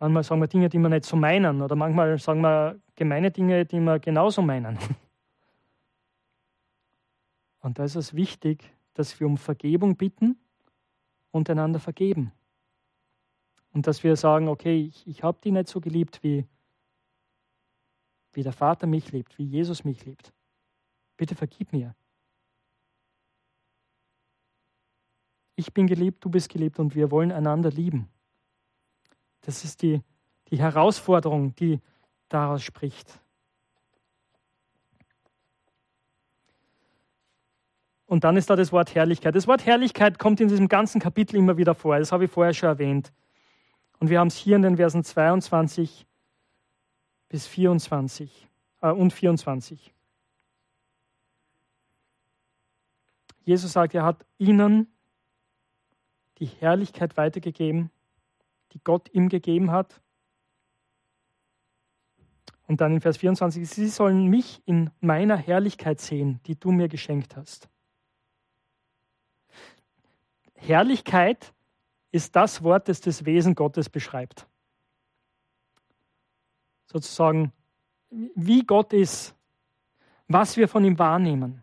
Manchmal 0.00 0.22
sagen 0.22 0.40
wir 0.40 0.46
Dinge, 0.46 0.68
die 0.68 0.78
wir 0.78 0.88
nicht 0.88 1.04
so 1.04 1.16
meinen. 1.16 1.60
Oder 1.60 1.74
manchmal 1.74 2.18
sagen 2.18 2.40
wir 2.40 2.78
gemeine 2.94 3.30
Dinge, 3.30 3.64
die 3.64 3.80
wir 3.80 3.98
genauso 3.98 4.42
meinen. 4.42 4.78
Und 7.60 7.78
da 7.78 7.84
ist 7.84 7.96
es 7.96 8.14
wichtig, 8.14 8.72
dass 8.94 9.18
wir 9.18 9.26
um 9.26 9.36
Vergebung 9.36 9.96
bitten 9.96 10.38
und 11.30 11.50
einander 11.50 11.80
vergeben. 11.80 12.32
Und 13.72 13.86
dass 13.86 14.02
wir 14.02 14.16
sagen, 14.16 14.48
okay, 14.48 14.86
ich, 14.86 15.06
ich 15.06 15.22
habe 15.22 15.38
die 15.42 15.50
nicht 15.50 15.68
so 15.68 15.80
geliebt, 15.80 16.22
wie, 16.22 16.46
wie 18.32 18.42
der 18.42 18.52
Vater 18.52 18.86
mich 18.86 19.12
liebt, 19.12 19.38
wie 19.38 19.44
Jesus 19.44 19.84
mich 19.84 20.04
liebt. 20.06 20.32
Bitte 21.16 21.34
vergib 21.34 21.72
mir. 21.72 21.94
Ich 25.56 25.74
bin 25.74 25.86
geliebt, 25.86 26.24
du 26.24 26.30
bist 26.30 26.48
geliebt 26.48 26.78
und 26.78 26.94
wir 26.94 27.10
wollen 27.10 27.32
einander 27.32 27.70
lieben. 27.70 28.08
Das 29.42 29.64
ist 29.64 29.82
die, 29.82 30.02
die 30.50 30.58
Herausforderung, 30.58 31.54
die 31.54 31.80
daraus 32.28 32.62
spricht. 32.62 33.20
Und 38.06 38.24
dann 38.24 38.38
ist 38.38 38.48
da 38.48 38.56
das 38.56 38.72
Wort 38.72 38.94
Herrlichkeit. 38.94 39.34
Das 39.34 39.46
Wort 39.46 39.66
Herrlichkeit 39.66 40.18
kommt 40.18 40.40
in 40.40 40.48
diesem 40.48 40.68
ganzen 40.68 40.98
Kapitel 40.98 41.36
immer 41.36 41.58
wieder 41.58 41.74
vor. 41.74 41.98
Das 41.98 42.10
habe 42.10 42.24
ich 42.24 42.30
vorher 42.30 42.54
schon 42.54 42.70
erwähnt. 42.70 43.12
Und 43.98 44.08
wir 44.08 44.18
haben 44.18 44.28
es 44.28 44.36
hier 44.36 44.56
in 44.56 44.62
den 44.62 44.76
Versen 44.76 45.04
22 45.04 46.06
bis 47.28 47.46
24 47.46 48.48
äh, 48.80 48.90
und 48.90 49.12
24. 49.12 49.92
Jesus 53.44 53.72
sagt, 53.72 53.94
er 53.94 54.04
hat 54.04 54.24
ihnen 54.38 54.86
die 56.38 56.46
Herrlichkeit 56.46 57.16
weitergegeben, 57.16 57.90
die 58.72 58.80
Gott 58.82 59.08
ihm 59.12 59.28
gegeben 59.28 59.70
hat. 59.70 60.00
Und 62.66 62.80
dann 62.80 62.92
in 62.92 63.00
Vers 63.00 63.16
24, 63.16 63.68
sie 63.68 63.88
sollen 63.88 64.26
mich 64.26 64.62
in 64.66 64.90
meiner 65.00 65.36
Herrlichkeit 65.36 66.00
sehen, 66.00 66.40
die 66.46 66.54
du 66.54 66.70
mir 66.70 66.88
geschenkt 66.88 67.36
hast. 67.36 67.68
Herrlichkeit 70.54 71.54
ist 72.10 72.36
das 72.36 72.62
Wort, 72.62 72.88
das 72.88 73.00
das 73.00 73.24
Wesen 73.24 73.54
Gottes 73.54 73.88
beschreibt. 73.88 74.46
Sozusagen, 76.86 77.52
wie 78.10 78.64
Gott 78.64 78.92
ist, 78.92 79.34
was 80.26 80.56
wir 80.56 80.68
von 80.68 80.84
ihm 80.84 80.98
wahrnehmen. 80.98 81.62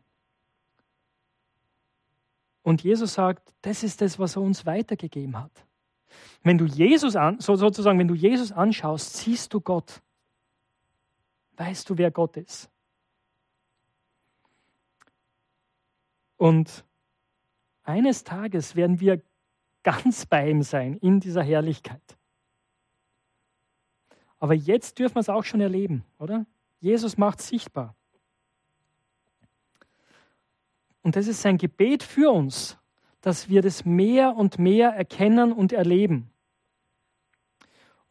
Und 2.63 2.84
Jesus 2.84 3.13
sagt, 3.13 3.54
das 3.62 3.84
ist 3.84 4.02
das, 4.02 4.18
was 4.18 4.36
er 4.36 4.41
uns 4.41 4.65
weitergegeben 4.65 5.38
hat. 5.38 5.65
Wenn 6.44 6.58
du 6.58 6.65
Jesus 6.65 7.15
an, 7.15 7.39
so 7.39 7.56
sozusagen, 7.56 8.00
wenn 8.00 8.08
du 8.08 8.15
Jesus 8.15 8.52
anschaust, 8.52 9.18
siehst 9.18 9.54
du 9.54 9.62
Gott. 9.62 10.02
Weißt 11.58 11.89
du, 11.89 11.98
wer 11.98 12.12
Gott 12.12 12.38
ist. 12.38 12.70
Und 16.38 16.84
eines 17.84 18.24
Tages 18.24 18.76
werden 18.76 19.00
wir 19.00 19.22
ganz 19.84 20.26
bei 20.26 20.50
ihm 20.50 20.63
sein, 20.63 20.98
in 20.98 21.20
dieser 21.20 21.44
Herrlichkeit. 21.44 22.18
Aber 24.39 24.54
jetzt 24.54 25.00
dürfen 25.00 25.15
wir 25.15 25.22
es 25.22 25.30
auch 25.30 25.44
schon 25.44 25.62
erleben, 25.62 26.04
oder? 26.20 26.46
Jesus 26.80 27.18
macht 27.18 27.41
sichtbar. 27.41 27.96
Und 31.02 31.15
das 31.15 31.28
ist 31.28 31.41
sein 31.41 31.58
Gebet 31.58 32.04
für 32.04 32.32
uns, 32.32 32.78
dass 33.26 33.50
wir 33.50 33.64
das 33.64 33.86
mehr 33.86 34.36
und 34.36 34.60
mehr 34.60 34.90
erkennen 34.90 35.52
und 35.52 35.74
erleben. 35.74 36.30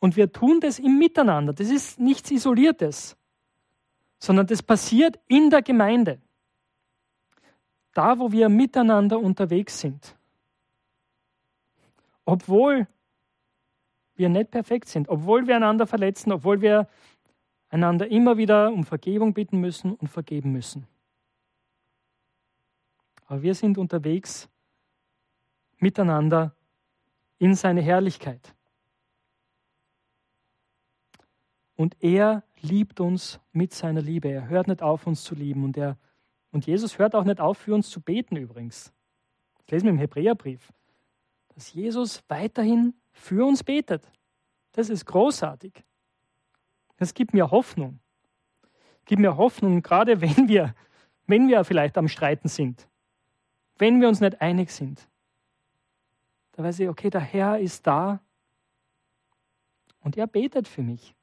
Und 0.00 0.16
wir 0.16 0.32
tun 0.32 0.58
das 0.58 0.80
im 0.80 0.98
Miteinander. 0.98 1.52
Das 1.52 1.70
ist 1.70 2.00
nichts 2.00 2.32
Isoliertes, 2.32 3.16
sondern 4.18 4.48
das 4.48 4.60
passiert 4.60 5.20
in 5.28 5.50
der 5.50 5.62
Gemeinde. 5.62 6.20
Da, 7.92 8.18
wo 8.18 8.32
wir 8.32 8.48
miteinander 8.48 9.20
unterwegs 9.20 9.78
sind. 9.78 10.16
Obwohl 12.24 12.88
wir 14.16 14.28
nicht 14.28 14.50
perfekt 14.50 14.88
sind, 14.88 15.08
obwohl 15.08 15.46
wir 15.46 15.54
einander 15.54 15.86
verletzen, 15.86 16.32
obwohl 16.32 16.60
wir 16.60 16.88
einander 17.68 18.10
immer 18.10 18.36
wieder 18.36 18.72
um 18.72 18.82
Vergebung 18.82 19.32
bitten 19.32 19.60
müssen 19.60 19.94
und 19.94 20.08
vergeben 20.08 20.50
müssen. 20.50 20.88
Aber 23.26 23.42
wir 23.42 23.54
sind 23.54 23.78
unterwegs 23.78 24.48
miteinander 25.84 26.56
in 27.38 27.54
seine 27.54 27.82
Herrlichkeit. 27.82 28.54
Und 31.76 32.02
er 32.02 32.42
liebt 32.60 33.00
uns 33.00 33.38
mit 33.52 33.74
seiner 33.74 34.00
Liebe. 34.00 34.28
Er 34.28 34.48
hört 34.48 34.66
nicht 34.68 34.82
auf, 34.82 35.06
uns 35.06 35.24
zu 35.24 35.34
lieben. 35.34 35.62
Und, 35.62 35.76
er, 35.76 35.98
und 36.52 36.66
Jesus 36.66 36.98
hört 36.98 37.14
auch 37.14 37.24
nicht 37.24 37.38
auf, 37.38 37.58
für 37.58 37.74
uns 37.74 37.90
zu 37.90 38.00
beten 38.00 38.36
übrigens. 38.36 38.92
Das 39.58 39.72
lesen 39.72 39.84
wir 39.84 39.92
im 39.92 39.98
Hebräerbrief. 39.98 40.72
Dass 41.54 41.72
Jesus 41.72 42.22
weiterhin 42.28 42.94
für 43.12 43.44
uns 43.44 43.62
betet. 43.62 44.10
Das 44.72 44.88
ist 44.88 45.04
großartig. 45.04 45.84
Das 46.96 47.12
gibt 47.12 47.34
mir 47.34 47.50
Hoffnung. 47.50 48.00
Gibt 49.04 49.20
mir 49.20 49.36
Hoffnung, 49.36 49.82
gerade 49.82 50.20
wenn 50.22 50.48
wir, 50.48 50.74
wenn 51.26 51.48
wir 51.48 51.62
vielleicht 51.64 51.98
am 51.98 52.08
Streiten 52.08 52.48
sind 52.48 52.88
wenn 53.78 54.00
wir 54.00 54.08
uns 54.08 54.20
nicht 54.20 54.40
einig 54.40 54.70
sind, 54.70 55.08
da 56.54 56.62
weiß 56.62 56.78
ich, 56.80 56.88
okay, 56.88 57.10
der 57.10 57.20
Herr 57.20 57.58
ist 57.58 57.86
da 57.86 58.20
und 60.00 60.16
er 60.16 60.26
betet 60.26 60.68
für 60.68 60.82
mich. 60.82 61.14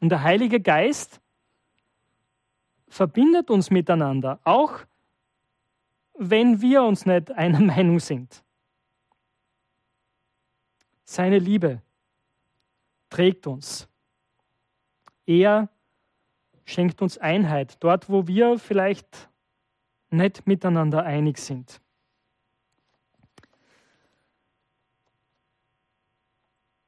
Und 0.00 0.10
der 0.10 0.22
Heilige 0.22 0.60
Geist 0.60 1.20
verbindet 2.88 3.50
uns 3.50 3.70
miteinander, 3.70 4.40
auch 4.44 4.80
wenn 6.14 6.60
wir 6.60 6.82
uns 6.82 7.06
nicht 7.06 7.30
einer 7.32 7.60
Meinung 7.74 7.98
sind. 7.98 8.44
Seine 11.04 11.38
Liebe 11.38 11.80
trägt 13.08 13.46
uns. 13.46 13.88
Er 15.24 15.68
schenkt 16.64 17.00
uns 17.00 17.16
Einheit, 17.16 17.76
dort 17.80 18.10
wo 18.10 18.26
wir 18.26 18.58
vielleicht 18.58 19.30
nicht 20.10 20.46
miteinander 20.46 21.04
einig 21.04 21.38
sind. 21.38 21.81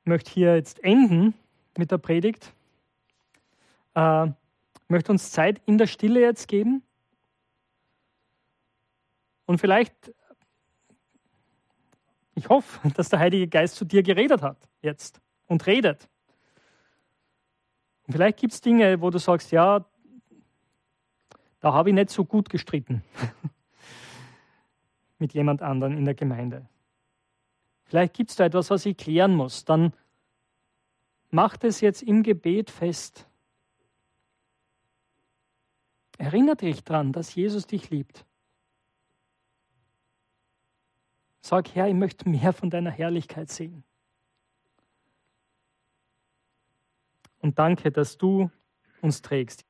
Möchte 0.04 0.30
hier 0.30 0.54
jetzt 0.54 0.82
enden 0.82 1.34
mit 1.76 1.90
der 1.90 1.98
Predigt. 1.98 2.52
Äh, 3.94 4.28
möchte 4.88 5.12
uns 5.12 5.30
Zeit 5.32 5.60
in 5.66 5.78
der 5.78 5.86
Stille 5.86 6.20
jetzt 6.20 6.48
geben. 6.48 6.82
Und 9.46 9.58
vielleicht, 9.58 10.12
ich 12.34 12.48
hoffe, 12.48 12.88
dass 12.94 13.08
der 13.08 13.18
Heilige 13.18 13.48
Geist 13.48 13.76
zu 13.76 13.84
dir 13.84 14.02
geredet 14.02 14.42
hat 14.42 14.58
jetzt 14.82 15.20
und 15.46 15.66
redet. 15.66 16.08
Und 18.06 18.12
vielleicht 18.12 18.38
gibt 18.38 18.52
es 18.52 18.60
Dinge, 18.60 19.00
wo 19.00 19.10
du 19.10 19.18
sagst, 19.18 19.50
ja, 19.50 19.84
da 21.60 21.72
habe 21.72 21.88
ich 21.88 21.94
nicht 21.94 22.10
so 22.10 22.24
gut 22.24 22.50
gestritten 22.50 23.02
mit 25.18 25.32
jemand 25.32 25.62
anderen 25.62 25.96
in 25.96 26.04
der 26.04 26.14
Gemeinde. 26.14 26.68
Vielleicht 27.84 28.14
gibt 28.14 28.30
es 28.30 28.36
da 28.36 28.44
etwas, 28.46 28.70
was 28.70 28.86
ich 28.86 28.96
klären 28.96 29.34
muss. 29.34 29.64
Dann 29.64 29.92
macht 31.30 31.64
es 31.64 31.80
jetzt 31.80 32.02
im 32.02 32.22
Gebet 32.22 32.70
fest. 32.70 33.26
Erinnere 36.18 36.56
dich 36.56 36.84
daran, 36.84 37.12
dass 37.12 37.34
Jesus 37.34 37.66
dich 37.66 37.90
liebt. 37.90 38.24
Sag, 41.40 41.74
Herr, 41.74 41.88
ich 41.88 41.94
möchte 41.94 42.28
mehr 42.28 42.52
von 42.52 42.70
deiner 42.70 42.90
Herrlichkeit 42.90 43.50
sehen. 43.50 43.84
Und 47.40 47.58
danke, 47.58 47.90
dass 47.92 48.16
du 48.16 48.50
uns 49.02 49.20
trägst. 49.20 49.66